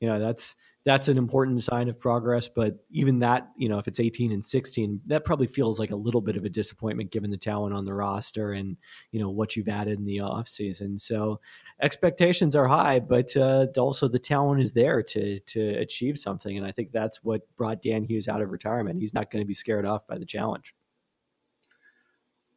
you 0.00 0.08
know 0.08 0.18
that's 0.18 0.54
that's 0.88 1.08
an 1.08 1.18
important 1.18 1.62
sign 1.62 1.90
of 1.90 2.00
progress. 2.00 2.48
But 2.48 2.78
even 2.90 3.18
that, 3.18 3.50
you 3.58 3.68
know, 3.68 3.78
if 3.78 3.86
it's 3.88 4.00
18 4.00 4.32
and 4.32 4.42
16, 4.42 5.02
that 5.06 5.22
probably 5.22 5.46
feels 5.46 5.78
like 5.78 5.90
a 5.90 5.96
little 5.96 6.22
bit 6.22 6.34
of 6.34 6.46
a 6.46 6.48
disappointment 6.48 7.10
given 7.10 7.30
the 7.30 7.36
talent 7.36 7.74
on 7.74 7.84
the 7.84 7.92
roster 7.92 8.52
and, 8.52 8.74
you 9.12 9.20
know, 9.20 9.28
what 9.28 9.54
you've 9.54 9.68
added 9.68 9.98
in 9.98 10.06
the 10.06 10.16
offseason. 10.16 10.98
So 10.98 11.40
expectations 11.82 12.56
are 12.56 12.66
high, 12.66 13.00
but 13.00 13.36
uh, 13.36 13.66
also 13.76 14.08
the 14.08 14.18
talent 14.18 14.62
is 14.62 14.72
there 14.72 15.02
to, 15.02 15.40
to 15.40 15.60
achieve 15.74 16.18
something. 16.18 16.56
And 16.56 16.66
I 16.66 16.72
think 16.72 16.90
that's 16.90 17.22
what 17.22 17.42
brought 17.54 17.82
Dan 17.82 18.04
Hughes 18.04 18.26
out 18.26 18.40
of 18.40 18.50
retirement. 18.50 18.98
He's 18.98 19.12
not 19.12 19.30
going 19.30 19.42
to 19.42 19.46
be 19.46 19.52
scared 19.52 19.84
off 19.84 20.06
by 20.06 20.16
the 20.16 20.24
challenge. 20.24 20.74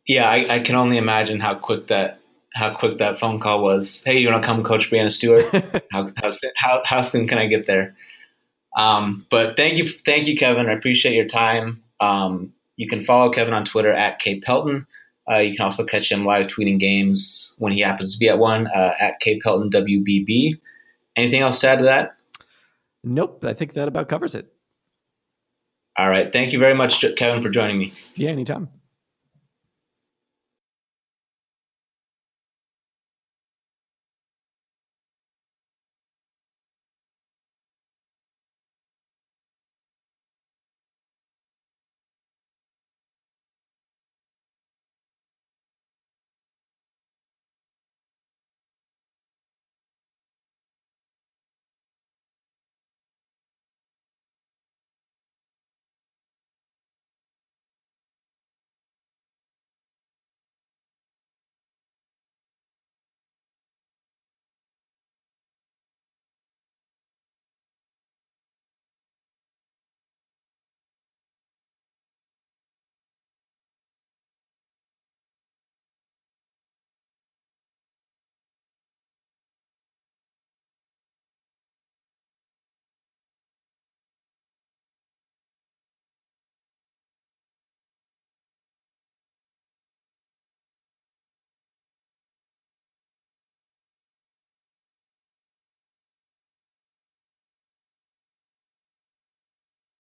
Yeah, 0.08 0.30
I, 0.30 0.56
I 0.56 0.60
can 0.60 0.75
only 0.75 0.95
imagine 0.95 1.41
how 1.41 1.56
quick 1.56 1.88
that 1.88 2.20
how 2.53 2.73
quick 2.73 2.97
that 2.97 3.17
phone 3.17 3.39
call 3.39 3.63
was. 3.63 4.03
Hey, 4.03 4.19
you 4.19 4.29
want 4.29 4.43
to 4.43 4.45
come 4.45 4.63
coach 4.63 4.91
Breanna 4.91 5.11
Stewart? 5.11 5.45
how, 5.91 6.09
how, 6.17 6.31
how, 6.55 6.81
how 6.85 7.01
soon 7.01 7.27
can 7.27 7.37
I 7.37 7.47
get 7.47 7.67
there? 7.67 7.95
Um, 8.77 9.25
but 9.29 9.57
thank 9.57 9.77
you, 9.77 9.87
thank 9.87 10.27
you, 10.27 10.35
Kevin. 10.35 10.69
I 10.69 10.73
appreciate 10.73 11.15
your 11.15 11.25
time. 11.25 11.83
Um, 11.99 12.53
you 12.75 12.87
can 12.87 13.01
follow 13.01 13.31
Kevin 13.31 13.53
on 13.53 13.65
Twitter 13.65 13.93
at 13.93 14.19
K 14.19 14.39
Pelton. 14.39 14.87
Uh, 15.29 15.37
you 15.37 15.55
can 15.55 15.63
also 15.63 15.85
catch 15.85 16.11
him 16.11 16.25
live 16.25 16.47
tweeting 16.47 16.79
games 16.79 17.55
when 17.59 17.71
he 17.71 17.81
happens 17.81 18.13
to 18.13 18.19
be 18.19 18.27
at 18.27 18.39
one 18.39 18.67
uh, 18.67 18.93
at 18.99 19.19
K 19.19 19.39
Pelton 19.39 19.69
WBB. 19.69 20.59
Anything 21.15 21.41
else 21.41 21.59
to 21.59 21.67
add 21.67 21.79
to 21.79 21.85
that? 21.85 22.15
Nope. 23.03 23.43
I 23.43 23.53
think 23.53 23.73
that 23.73 23.87
about 23.87 24.09
covers 24.09 24.35
it. 24.35 24.51
All 25.97 26.09
right. 26.09 26.31
Thank 26.31 26.53
you 26.53 26.59
very 26.59 26.73
much, 26.73 27.03
Kevin, 27.17 27.41
for 27.41 27.49
joining 27.49 27.77
me. 27.77 27.93
Yeah, 28.15 28.29
anytime. 28.29 28.69